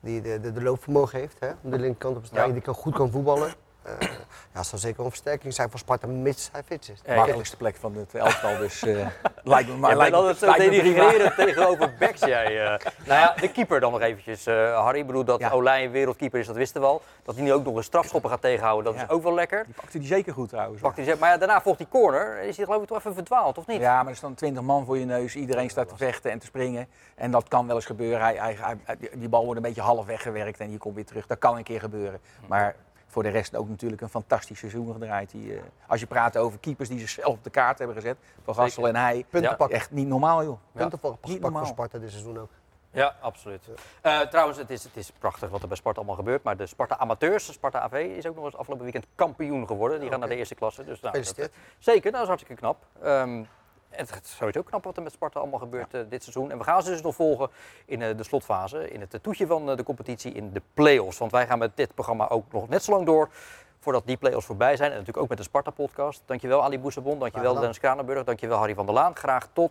[0.00, 1.36] die de, de, de loopvermogen heeft.
[1.40, 1.48] Hè?
[1.62, 2.52] Om de linkerkant op te staan, Ja.
[2.52, 3.54] die kan, goed kan voetballen.
[3.84, 4.08] Eh
[4.54, 7.00] ja, zal zeker een versterking zijn voor Sparta, mits hij fit is.
[7.02, 9.06] De makkelijkste plek van het elftal, dus eh,
[9.42, 9.88] lijkt me maar.
[9.88, 10.82] Bent lijkt me- altijd zo lijkt me prima.
[10.84, 12.44] denigrerend tegenover backs, jij.
[12.64, 12.68] eh.
[13.06, 14.98] Nou ja, de keeper dan nog eventjes, eh, Harry.
[14.98, 15.50] Ik bedoel, dat Ja.
[15.50, 17.02] Olij een wereldkeeper is, dat wisten we al.
[17.22, 19.02] Dat hij nu ook nog een strafschoppen gaat tegenhouden, dat Ja.
[19.06, 19.64] is ook wel lekker.
[19.64, 20.80] Die pakte die zeker goed trouwens.
[20.80, 22.38] Pakt hij, maar ja, daarna volgt die corner.
[22.42, 23.80] Is hij geloof ik toch even verdwaald, of niet?
[23.80, 25.34] Ja, maar er staan twintig man voor je neus.
[25.36, 26.88] Iedereen staat te vechten en te springen.
[27.14, 28.20] En dat kan wel eens gebeuren.
[28.20, 31.04] Hij, hij, hij- die- die bal wordt een beetje half weggewerkt en je komt weer
[31.06, 31.26] terug.
[31.26, 32.20] Dat kan een keer gebeuren.
[32.46, 32.74] Maar
[33.14, 35.30] voor de rest ook natuurlijk een fantastisch seizoen gedraaid.
[35.30, 38.16] Die, eh, als je praat over keepers die zichzelf op de kaart hebben gezet.
[38.44, 39.24] Van Gassel en hij.
[39.30, 39.56] Punten Ja.
[39.56, 39.76] pakken.
[39.76, 40.58] Echt niet normaal joh.
[40.72, 41.60] Punten voor, Niet gepakt normaal.
[41.64, 42.50] voor Sparta dit seizoen ook.
[42.90, 43.62] Ja, absoluut.
[44.00, 46.42] Eh, trouwens, het is, het is prachtig wat er bij Sparta allemaal gebeurt.
[46.42, 50.00] Maar de Sparta Amateurs, de Sparta AV, is ook nog eens afgelopen weekend kampioen geworden.
[50.00, 50.84] Die gaan naar de eerste klasse.
[50.84, 52.76] Dus, nou, dat, zeker, dat is hartstikke knap.
[53.02, 53.42] Ehm,
[53.96, 56.50] het is sowieso knap wat er met Sparta allemaal gebeurt eh, dit seizoen.
[56.50, 57.48] En we gaan ze dus nog volgen
[57.84, 61.18] in eh, de slotfase, in het eh, toetje van de competitie, in de play-offs.
[61.18, 63.28] Want wij gaan met dit programma ook nog net zo lang door
[63.80, 64.90] voordat die play-offs voorbij zijn.
[64.90, 66.22] En natuurlijk ook met de Sparta-podcast.
[66.26, 67.54] Dankjewel Ali Boesebon, dankjewel.
[67.54, 69.16] Dennis Kranenburg, dankjewel Harry van der Laan.
[69.16, 69.70] Graag tot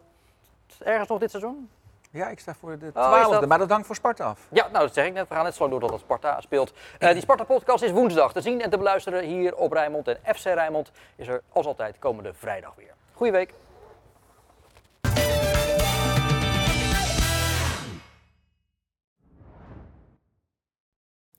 [0.83, 1.69] ergens nog dit seizoen.
[2.11, 3.39] Ja, ik sta voor de Oh, twaalfde.
[3.39, 4.47] dat- Maar dat hangt voor Sparta af.
[4.51, 5.27] Ja, nou dat zeg ik net.
[5.27, 6.73] We gaan net zo lang door dat het Sparta speelt.
[6.99, 10.07] Die Sparta-podcast is woensdag te zien en te beluisteren hier op Rijnmond.
[10.07, 12.93] En FC Rijnmond is er als altijd komende vrijdag weer.
[13.13, 13.53] Goeie week.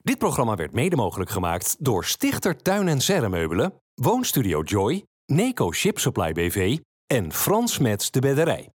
[0.05, 5.99] Dit programma werd mede mogelijk gemaakt door Stichter Tuin en Serremeubelen, Woonstudio Joy, Neco Ship
[5.99, 6.77] Supply BV
[7.07, 8.74] en Frans Mets de Bedderij.